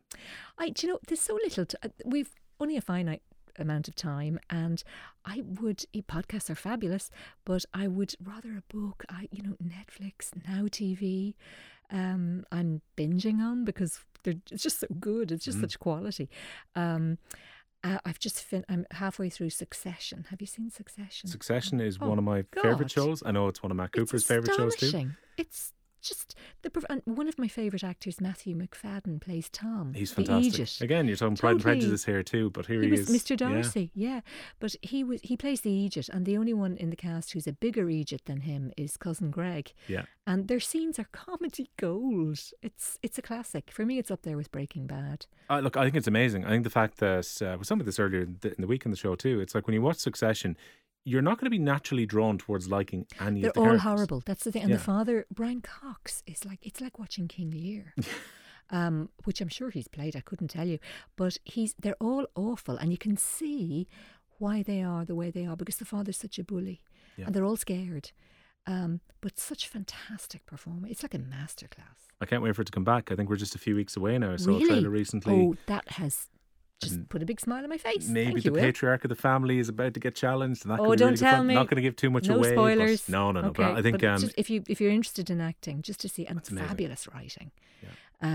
I, 0.58 0.70
do 0.70 0.88
you 0.88 0.94
know, 0.94 1.00
there's 1.08 1.22
so 1.22 1.36
little. 1.36 1.66
To, 1.66 1.78
uh, 1.84 1.90
we've 2.06 2.32
only 2.60 2.76
a 2.76 2.82
finite 2.82 3.22
amount 3.58 3.88
of 3.88 3.96
time, 3.96 4.40
and 4.50 4.84
I 5.26 5.42
would. 5.62 5.86
eh, 5.94 6.02
Podcasts 6.08 6.50
are 6.50 6.56
fabulous, 6.56 7.10
but 7.46 7.66
I 7.74 7.88
would 7.88 8.16
rather 8.24 8.58
a 8.58 8.64
book. 8.76 9.04
I, 9.10 9.28
you 9.32 9.44
know, 9.44 9.56
Netflix, 9.64 10.32
Now 10.48 10.64
TV. 10.68 11.36
Um, 11.90 12.46
I'm 12.52 12.82
binging 12.98 13.40
on 13.42 13.66
because 13.66 14.00
they're 14.24 14.36
it's 14.52 14.64
just 14.64 14.80
so 14.80 14.88
good. 15.00 15.32
It's 15.32 15.44
just 15.44 15.58
Mm. 15.58 15.62
such 15.62 15.80
quality. 15.80 16.30
Um, 16.76 17.18
uh, 17.84 17.98
I've 18.06 18.20
just 18.20 18.42
fin- 18.44 18.64
I'm 18.70 18.86
halfway 18.92 19.30
through 19.30 19.50
Succession. 19.50 20.26
Have 20.30 20.40
you 20.40 20.48
seen 20.48 20.70
Succession? 20.70 21.30
Succession 21.30 21.82
is 21.82 21.98
Oh, 22.00 22.08
one 22.10 22.18
of 22.18 22.24
my 22.24 22.44
favourite 22.62 22.92
shows. 22.92 23.24
I 23.26 23.32
know 23.32 23.48
it's 23.48 23.62
one 23.64 23.72
of 23.72 23.78
Matt 23.78 23.92
Cooper's 23.92 24.24
favourite 24.24 24.56
shows 24.56 24.76
too. 24.76 25.12
It's 25.38 25.74
just 26.02 26.36
the 26.62 27.02
one 27.06 27.28
of 27.28 27.38
my 27.38 27.48
favourite 27.48 27.84
actors, 27.84 28.20
Matthew 28.20 28.56
Macfadyen, 28.56 29.22
plays 29.22 29.50
Tom. 29.50 29.94
He's 29.94 30.12
fantastic. 30.12 30.54
Aegis. 30.54 30.82
Again, 30.82 31.08
you're 31.08 31.18
talking 31.18 31.38
Pride 31.38 31.52
and 31.52 31.62
Totally. 31.62 31.80
Prejudice 31.80 32.06
here 32.06 32.24
too, 32.24 32.50
but 32.50 32.66
here 32.66 32.82
he 32.82 32.88
he, 32.88 32.92
was 32.92 33.10
is. 33.10 33.24
Mr. 33.24 33.38
Darcy, 33.38 33.92
yeah. 33.94 34.22
But 34.60 34.76
he 34.82 35.04
was 35.04 35.22
he 35.22 35.38
plays 35.38 35.62
the 35.62 35.72
Egypt, 35.72 36.10
and 36.12 36.26
the 36.26 36.38
only 36.38 36.54
one 36.54 36.78
in 36.78 36.90
the 36.90 36.96
cast 36.96 37.34
who's 37.34 37.48
a 37.48 37.54
bigger 37.54 37.90
Egypt 37.90 38.26
than 38.26 38.42
him 38.42 38.72
is 38.78 38.98
cousin 38.98 39.32
Greg. 39.32 39.74
Yeah. 39.88 40.04
And 40.28 40.48
their 40.48 40.60
scenes 40.60 41.00
are 41.00 41.08
comedy 41.12 41.70
gold. 41.78 42.40
It's 42.62 42.98
it's 43.02 43.18
a 43.18 43.22
classic. 43.22 43.72
For 43.72 43.86
me, 43.86 43.98
it's 43.98 44.12
up 44.12 44.24
there 44.24 44.38
with 44.38 44.52
Breaking 44.52 44.88
Bad. 44.88 45.26
Uh, 45.50 45.60
look, 45.60 45.78
I 45.78 45.84
think 45.84 45.96
it's 45.96 46.08
amazing. 46.08 46.46
I 46.46 46.50
think 46.50 46.64
the 46.64 46.70
fact 46.70 46.98
that 46.98 47.42
uh, 47.42 47.58
we 47.58 47.66
some 47.66 47.80
of 47.80 47.86
this 47.86 48.00
earlier 48.00 48.22
in 48.22 48.38
the, 48.42 48.50
in 48.50 48.62
the 48.62 48.68
week 48.68 48.86
on 48.86 48.92
the 48.92 48.98
show 48.98 49.16
too. 49.16 49.40
It's 49.40 49.56
like 49.56 49.68
when 49.68 49.74
you 49.74 49.82
watch 49.82 49.98
Succession, 49.98 50.58
you're 51.04 51.22
not 51.22 51.38
going 51.40 51.46
to 51.46 51.50
be 51.52 51.60
naturally 51.60 52.06
drawn 52.06 52.38
towards 52.38 52.70
liking 52.70 53.06
any 53.20 53.42
They're 53.42 53.50
of 53.50 53.54
the 53.56 53.60
all 53.60 53.66
characters. 53.68 53.84
horrible. 53.84 54.24
That's 54.26 54.44
the 54.44 54.52
thing. 54.52 54.62
And 54.64 54.72
Yeah. 54.72 54.78
the 54.78 54.84
father, 54.84 55.26
Brian 55.34 55.62
Cox, 55.62 56.22
is 56.28 56.46
like 56.46 56.60
it's 56.62 56.80
like 56.82 57.00
watching 57.00 57.28
King 57.28 57.52
Lear. 57.52 57.94
Um, 58.74 59.10
which 59.26 59.42
I'm 59.42 59.50
sure 59.50 59.70
he's 59.70 59.90
played, 59.90 60.16
I 60.16 60.22
couldn't 60.22 60.48
tell 60.48 60.66
you. 60.66 60.80
But 61.18 61.38
he's 61.44 61.76
they're 61.78 61.98
all 62.00 62.26
awful 62.36 62.78
and 62.78 62.90
you 62.90 62.98
can 62.98 63.18
see 63.18 63.90
why 64.38 64.64
they 64.64 64.82
are 64.82 65.04
the 65.04 65.14
way 65.14 65.30
they 65.30 65.46
are 65.46 65.58
because 65.58 65.76
the 65.76 65.84
father's 65.84 66.16
such 66.16 66.40
a 66.40 66.44
bully. 66.46 66.82
Yeah. 67.18 67.26
And 67.26 67.36
they're 67.36 67.44
all 67.44 67.58
scared. 67.58 68.14
Um, 68.66 69.02
but 69.20 69.38
such 69.38 69.68
fantastic 69.68 70.46
performance. 70.46 70.90
It's 70.90 71.04
like 71.04 71.14
a 71.14 71.20
masterclass. 71.20 72.08
I 72.22 72.26
can't 72.26 72.42
wait 72.42 72.56
for 72.56 72.62
it 72.62 72.66
to 72.66 72.72
come 72.72 72.86
back. 72.86 73.12
I 73.12 73.16
think 73.18 73.30
we're 73.30 73.36
just 73.36 73.56
a 73.56 73.60
few 73.60 73.76
weeks 73.76 73.98
away 73.98 74.18
now. 74.18 74.32
I 74.32 74.36
saw 74.38 74.52
really? 74.52 74.64
a 74.64 74.68
trailer 74.68 74.90
recently. 74.90 75.34
Oh, 75.34 75.56
that 75.66 75.90
has 75.90 76.28
just 76.82 77.08
put 77.10 77.22
a 77.22 77.26
big 77.26 77.40
smile 77.40 77.64
on 77.64 77.70
my 77.70 77.78
face. 77.78 78.08
Maybe 78.10 78.26
Thank 78.26 78.38
the 78.38 78.44
you, 78.44 78.52
Will. 78.54 78.62
patriarch 78.62 79.06
of 79.06 79.10
the 79.10 79.16
family 79.16 79.60
is 79.60 79.70
about 79.70 79.94
to 79.94 80.00
get 80.00 80.16
challenged. 80.16 80.66
And 80.66 80.72
that 80.74 80.80
Oh, 80.80 80.96
don't 80.96 81.10
really 81.12 81.18
tell 81.18 81.38
fun. 81.38 81.48
me. 81.48 81.54
Not 81.54 81.68
going 81.68 81.76
to 81.78 81.82
give 81.82 81.96
too 81.96 82.10
much 82.10 82.28
no 82.28 82.38
away. 82.38 82.52
spoilers. 82.52 83.08
no, 83.08 83.32
no, 83.32 83.42
no. 83.42 83.48
Okay, 83.50 83.64
but 83.64 83.78
I 83.78 83.82
think 83.82 84.02
but 84.02 84.10
um, 84.10 84.22
just 84.22 84.34
if 84.38 84.50
you 84.50 84.64
if 84.68 84.82
you're 84.82 84.92
interested 84.92 85.30
in 85.30 85.40
acting, 85.40 85.82
just 85.82 86.00
to 86.02 86.10
see 86.10 86.26
and 86.26 86.46
fabulous 86.46 87.08
writing. 87.14 87.52
Yeah. 87.84 87.90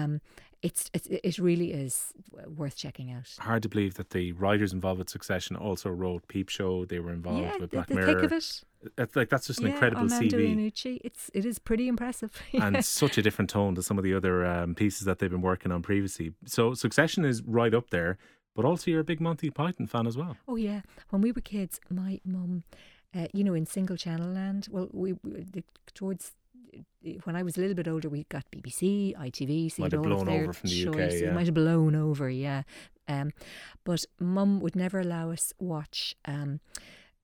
Um, 0.05 0.21
it's, 0.63 0.91
it's 0.95 1.07
it 1.07 1.39
really 1.39 1.73
is 1.73 2.13
worth 2.57 2.77
checking 2.77 3.13
out. 3.13 3.31
hard 3.39 3.63
to 3.63 3.69
believe 3.69 3.95
that 3.95 4.11
the 4.11 4.33
writers 4.33 4.73
involved 4.73 4.99
with 4.99 5.11
Succession 5.11 5.55
also 5.55 5.91
wrote 5.91 6.27
Peep 6.29 6.49
Show. 6.49 6.85
They 6.87 6.99
were 6.99 7.13
involved 7.13 7.43
yeah, 7.43 7.53
with 7.53 7.71
the, 7.71 7.77
Black 7.77 7.87
the 7.89 7.95
Mirror. 7.95 8.07
thick 8.07 8.23
of 8.25 8.33
it. 8.33 8.63
That's 8.97 9.15
like 9.15 9.29
that's 9.29 9.47
just 9.47 9.61
an 9.61 9.67
yeah, 9.67 9.73
incredible 9.73 10.03
Armando 10.03 10.39
CV. 10.39 10.57
Iannucci. 10.57 10.99
It's 11.05 11.31
it 11.35 11.45
is 11.45 11.59
pretty 11.59 11.89
impressive. 11.89 12.33
and 12.55 12.85
such 12.85 13.19
a 13.19 13.23
different 13.23 13.51
tone 13.51 13.75
to 13.75 13.83
some 13.83 13.99
of 13.99 14.05
the 14.05 14.15
other 14.15 14.45
um, 14.47 14.75
pieces 14.75 15.05
that 15.05 15.19
they've 15.19 15.31
been 15.31 15.43
working 15.43 15.71
on 15.73 15.83
previously. 15.83 16.33
So 16.47 16.75
Succession 16.75 17.25
is 17.25 17.43
right 17.43 17.75
up 17.75 17.91
there, 17.91 18.19
but 18.57 18.65
also 18.65 18.91
you're 18.91 19.01
a 19.01 19.05
big 19.05 19.21
Monty 19.21 19.51
Python 19.51 19.87
fan 19.87 20.07
as 20.07 20.17
well. 20.17 20.37
Oh 20.49 20.57
yeah, 20.57 20.81
when 21.11 21.23
we 21.23 21.31
were 21.31 21.41
kids, 21.41 21.79
my 21.89 22.21
mum, 22.25 22.65
uh, 23.15 23.29
you 23.33 23.45
know, 23.45 23.55
in 23.55 23.67
single 23.67 23.97
channel 23.97 24.29
land. 24.29 24.69
Well, 24.71 24.89
we, 24.93 25.13
we 25.23 25.45
the, 25.53 25.63
towards 25.95 26.33
when 27.25 27.37
I 27.37 27.43
was 27.43 27.57
a 27.57 27.61
little 27.61 27.77
bit 27.77 27.89
older, 27.89 28.09
we 28.09 28.25
got 28.25 28.45
BBC, 28.51 29.17
ITV, 29.17 29.73
see 29.73 29.83
Might 29.83 29.93
have 29.93 30.01
all 30.01 30.25
blown 30.25 30.29
over 30.29 30.53
from 30.53 30.71
the 30.71 30.89
UK, 30.89 31.13
yeah. 31.13 31.33
might 31.33 31.47
have 31.47 31.55
blown 31.55 31.95
over, 31.95 32.29
yeah. 32.29 32.63
Um, 33.09 33.33
but 33.85 34.05
mum 34.19 34.61
would 34.61 34.75
never 34.75 35.01
allow 35.01 35.31
us 35.31 35.53
watch. 35.59 36.17
Um, 36.25 36.61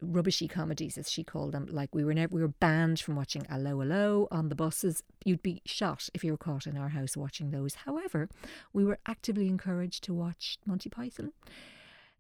rubbishy 0.03 0.49
comedies 0.49 0.99
as 0.99 1.11
she 1.11 1.23
called 1.25 1.53
them 1.53 1.67
like 1.71 1.95
we 1.95 2.05
were 2.05 2.15
never 2.15 2.35
we 2.35 2.43
were 2.43 2.49
banned 2.49 3.01
from 3.01 3.17
watching 3.17 3.47
allo 3.49 3.81
allo 3.81 4.29
on 4.31 4.49
the 4.49 4.55
buses 4.55 5.03
you'd 5.25 5.43
be 5.43 5.63
shot 5.65 6.09
if 6.13 6.25
you 6.25 6.33
were 6.33 6.39
caught 6.39 6.67
in 6.67 6.77
our 6.77 6.91
house 6.91 7.17
watching 7.17 7.51
those 7.51 7.75
however 7.87 8.29
we 8.73 8.85
were 8.85 8.99
actively 9.07 9.49
encouraged 9.49 10.05
to 10.05 10.13
watch 10.13 10.59
monty 10.67 10.91
python 10.91 11.33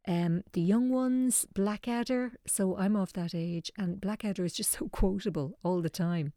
um, 0.07 0.43
the 0.53 0.61
young 0.61 0.91
ones, 0.91 1.47
Blackadder. 1.55 2.33
So 2.47 2.77
I'm 2.77 2.97
of 2.97 3.13
that 3.13 3.35
age, 3.35 3.71
and 3.79 4.01
Blackadder 4.01 4.45
is 4.45 4.55
just 4.55 4.73
so 4.73 4.89
quotable 4.93 5.59
all 5.63 5.81
the 5.81 5.91
time. 5.91 6.33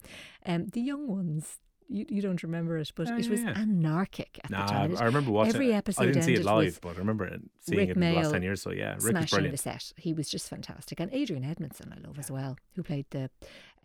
Um, 0.46 0.68
the 0.68 0.82
young 0.82 1.08
ones, 1.08 1.58
you, 1.88 2.06
you 2.10 2.21
don't 2.21 2.41
remember 2.43 2.78
it, 2.78 2.91
but 2.95 3.08
Yeah, 3.08 3.17
it 3.19 3.30
was 3.30 3.41
yeah. 3.41 3.54
anarchic 3.58 4.39
at 4.43 4.50
Nah, 4.50 4.65
the 4.65 4.71
time. 4.71 4.98
I, 4.98 5.02
I 5.02 5.06
remember 5.06 5.32
watching 5.32 5.56
every 5.56 5.71
it. 5.71 5.76
episode 5.76 6.02
I 6.04 6.06
didn't 6.08 6.24
see 6.24 6.34
it 6.34 6.43
live, 6.43 6.80
but 6.82 6.95
I 6.95 7.00
remember 7.00 7.26
it- 7.26 7.41
seeing 7.62 7.78
Rick 7.80 7.89
it 7.89 7.95
in 7.98 8.00
the 8.02 8.12
last 8.13 8.32
10 8.32 8.43
years. 8.43 8.62
So 8.62 8.71
yeah, 8.71 8.93
Rick 8.93 9.02
smashing 9.02 9.24
the 9.24 9.36
brilliant. 9.36 9.60
set. 9.60 9.93
He 9.98 10.13
was 10.13 10.30
just 10.30 10.50
fantastic, 10.50 11.00
and 11.00 11.13
Adrian 11.13 11.43
Edmondson 11.43 11.93
I 11.95 12.06
love 12.08 12.17
as 12.19 12.32
well, 12.32 12.58
who 12.76 12.84
played 12.84 13.06
the 13.12 13.30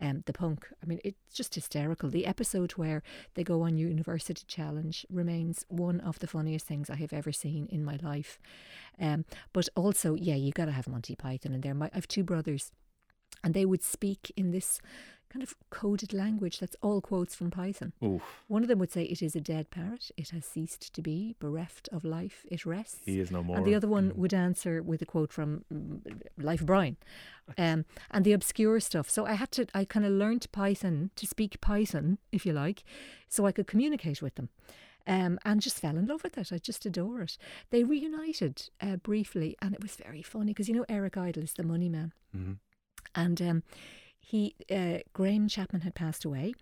um, 0.01 0.23
the 0.25 0.33
punk. 0.33 0.67
I 0.83 0.87
mean, 0.87 0.99
it's 1.03 1.17
just 1.33 1.53
hysterical. 1.53 2.09
The 2.09 2.25
episode 2.25 2.71
where 2.71 3.03
they 3.35 3.43
go 3.43 3.61
on 3.61 3.77
University 3.77 4.43
Challenge 4.47 5.05
remains 5.11 5.63
one 5.69 5.99
of 5.99 6.17
the 6.19 6.27
funniest 6.27 6.65
things 6.65 6.89
I 6.89 6.95
have 6.95 7.13
ever 7.13 7.31
seen 7.31 7.67
in 7.71 7.83
my 7.83 7.97
life. 8.01 8.39
Um, 8.99 9.25
but 9.53 9.69
also, 9.75 10.15
yeah, 10.15 10.35
you 10.35 10.51
got 10.51 10.65
to 10.65 10.71
have 10.71 10.87
Monty 10.87 11.15
Python 11.15 11.53
in 11.53 11.61
there. 11.61 11.75
My, 11.75 11.85
I 11.87 11.95
have 11.95 12.07
two 12.07 12.23
brothers, 12.23 12.71
and 13.43 13.53
they 13.53 13.65
would 13.65 13.83
speak 13.83 14.31
in 14.35 14.49
this 14.51 14.79
kind 15.31 15.43
of 15.43 15.55
coded 15.69 16.11
language 16.13 16.59
that's 16.59 16.75
all 16.81 16.99
quotes 16.99 17.33
from 17.35 17.49
Python. 17.51 17.93
Oof. 18.03 18.21
One 18.47 18.63
of 18.63 18.67
them 18.67 18.79
would 18.79 18.91
say, 18.91 19.03
It 19.03 19.21
is 19.21 19.35
a 19.35 19.41
dead 19.41 19.69
parrot. 19.71 20.11
It 20.17 20.29
has 20.29 20.45
ceased 20.45 20.93
to 20.93 21.01
be. 21.01 21.35
Bereft 21.39 21.87
of 21.91 22.03
life, 22.03 22.45
it 22.51 22.65
rests. 22.65 22.99
He 23.05 23.19
is 23.19 23.31
no 23.31 23.41
more. 23.41 23.55
And 23.57 23.65
the 23.65 23.75
other 23.75 23.87
one 23.87 24.11
Mm. 24.11 24.15
would 24.17 24.33
answer 24.33 24.81
with 24.83 25.01
a 25.01 25.05
quote 25.05 25.31
from 25.31 25.63
mm, 25.73 26.01
Life 26.37 26.61
of 26.61 26.67
Brian. 26.67 26.97
Um, 27.57 27.85
and 28.11 28.23
the 28.25 28.33
obscure 28.33 28.79
stuff. 28.79 29.09
So 29.09 29.25
I 29.25 29.33
had 29.33 29.51
to, 29.51 29.65
I 29.73 29.85
kind 29.85 30.05
of 30.05 30.11
learned 30.11 30.47
Python 30.51 31.11
to 31.15 31.25
speak 31.25 31.59
Python, 31.61 32.17
if 32.31 32.45
you 32.45 32.53
like, 32.53 32.83
so 33.29 33.45
I 33.45 33.51
could 33.51 33.67
communicate 33.67 34.21
with 34.21 34.35
them. 34.35 34.49
Um, 35.07 35.39
and 35.43 35.61
just 35.61 35.79
fell 35.79 35.97
in 35.97 36.05
love 36.05 36.23
with 36.23 36.37
it. 36.37 36.51
I 36.53 36.59
just 36.59 36.85
adore 36.85 37.21
it. 37.21 37.37
They 37.71 37.83
reunited 37.83 38.69
uh, 38.79 38.97
briefly, 38.97 39.55
and 39.61 39.73
it 39.73 39.81
was 39.81 39.95
very 39.95 40.21
funny 40.21 40.51
because 40.53 40.69
you 40.69 40.75
know 40.75 40.85
Eric 40.87 41.17
Idle 41.17 41.43
is 41.43 41.53
the 41.53 41.63
money 41.63 41.89
man 41.89 42.13
Mhm. 42.37 42.57
and 43.15 43.41
um, 43.41 43.63
he 44.21 44.55
uh, 44.69 44.99
Graham 45.13 45.47
Chapman 45.47 45.81
had 45.81 45.95
passed 45.95 46.23
away, 46.23 46.53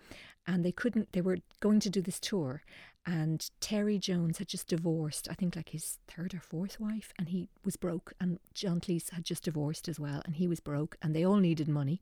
and 0.47 0.65
they 0.65 0.71
couldn't. 0.71 1.11
They 1.11 1.21
were 1.21 1.37
going 1.59 1.79
to 1.81 1.89
do 1.89 2.01
this 2.01 2.19
tour, 2.19 2.63
and 3.05 3.49
Terry 3.59 3.99
Jones 3.99 4.37
had 4.39 4.47
just 4.47 4.67
divorced. 4.67 5.27
I 5.29 5.33
think 5.35 5.55
like 5.55 5.69
his 5.69 5.99
third 6.07 6.33
or 6.33 6.39
fourth 6.39 6.79
wife, 6.79 7.13
and 7.19 7.29
he 7.29 7.49
was 7.63 7.75
broke. 7.75 8.13
And 8.19 8.39
John 8.53 8.79
Cleese 8.79 9.11
had 9.11 9.25
just 9.25 9.43
divorced 9.43 9.87
as 9.87 9.99
well, 9.99 10.21
and 10.25 10.35
he 10.35 10.47
was 10.47 10.59
broke, 10.59 10.95
and 11.01 11.15
they 11.15 11.23
all 11.23 11.37
needed 11.37 11.67
money. 11.67 12.01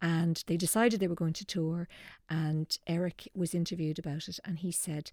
And 0.00 0.42
they 0.46 0.56
decided 0.56 0.98
they 0.98 1.08
were 1.08 1.14
going 1.14 1.34
to 1.34 1.44
tour, 1.44 1.86
and 2.30 2.78
Eric 2.86 3.28
was 3.34 3.54
interviewed 3.54 3.98
about 3.98 4.28
it, 4.28 4.38
and 4.44 4.58
he 4.58 4.72
said. 4.72 5.10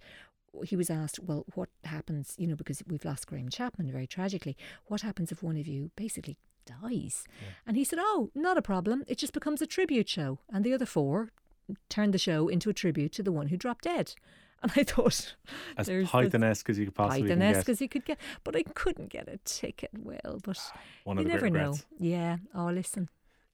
He 0.64 0.78
was 0.78 0.90
asked, 0.90 1.20
Well, 1.20 1.46
what 1.54 1.70
happens, 1.84 2.34
you 2.40 2.48
know, 2.48 2.56
because 2.56 2.82
we've 2.88 3.06
lost 3.06 3.28
Graham 3.28 3.50
Chapman 3.50 3.92
very 3.92 4.08
tragically. 4.08 4.58
What 4.86 5.02
happens 5.02 5.32
if 5.32 5.44
one 5.44 5.58
of 5.58 5.68
you 5.68 5.92
basically 5.96 6.38
dies? 6.82 7.26
And 7.66 7.76
he 7.78 7.84
said, 7.84 8.00
Oh, 8.02 8.30
not 8.36 8.58
a 8.58 8.62
problem. 8.62 9.04
It 9.08 9.18
just 9.18 9.34
becomes 9.34 9.62
a 9.62 9.68
tribute 9.68 10.10
show. 10.10 10.40
And 10.52 10.64
the 10.64 10.74
other 10.74 10.86
four 10.86 11.32
turned 11.90 12.14
the 12.14 12.18
show 12.20 12.48
into 12.48 12.70
a 12.70 12.74
tribute 12.74 13.12
to 13.14 13.24
the 13.24 13.32
one 13.32 13.48
who 13.48 13.58
dropped 13.58 13.86
dead. 13.86 14.14
And 14.64 14.72
I 14.76 14.84
thought, 14.84 15.36
As 15.78 15.88
Python-esque 15.88 16.68
as 16.70 16.80
you 16.80 16.86
could 16.86 16.96
possibly 16.96 17.24
Python-esque 17.30 17.68
get. 17.68 17.72
as 17.74 17.82
you 17.82 17.88
could 17.88 18.06
get. 18.06 18.18
But 18.44 18.56
I 18.56 18.64
couldn't 18.64 19.10
get 19.10 19.28
a 19.28 19.38
ticket, 19.46 19.92
Will. 19.96 20.40
But 20.44 20.58
One 21.04 21.20
you 21.20 21.26
never 21.26 21.48
know. 21.50 21.76
Yeah. 22.00 22.38
Oh, 22.56 22.66
listen. 22.66 23.08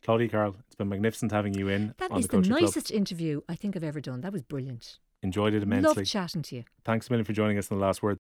Claudia 0.03 0.29
Carroll, 0.29 0.55
it's 0.65 0.75
been 0.75 0.87
magnificent 0.89 1.31
having 1.33 1.53
you 1.55 1.67
in 1.67 1.93
That 1.97 2.11
is 2.17 2.27
the 2.27 2.27
the 2.27 2.27
Culture 2.37 2.49
Club. 2.51 2.61
nicest 2.61 2.89
interview 2.91 3.41
I 3.49 3.55
think 3.55 3.75
I've 3.75 3.83
ever 3.83 3.99
done. 3.99 4.21
That 4.21 4.31
was 4.31 4.43
brilliant. 4.43 4.99
Enjoyed 5.21 5.53
it 5.53 5.63
immensely. 5.63 5.93
Loved 6.01 6.05
chatting 6.09 6.41
to 6.43 6.55
you. 6.57 6.63
Thanks 6.85 7.07
a 7.07 7.11
million 7.11 7.25
for 7.25 7.33
joining 7.33 7.57
us 7.57 7.69
in 7.69 7.77
the 7.77 7.83
last 7.83 8.01
word. 8.03 8.19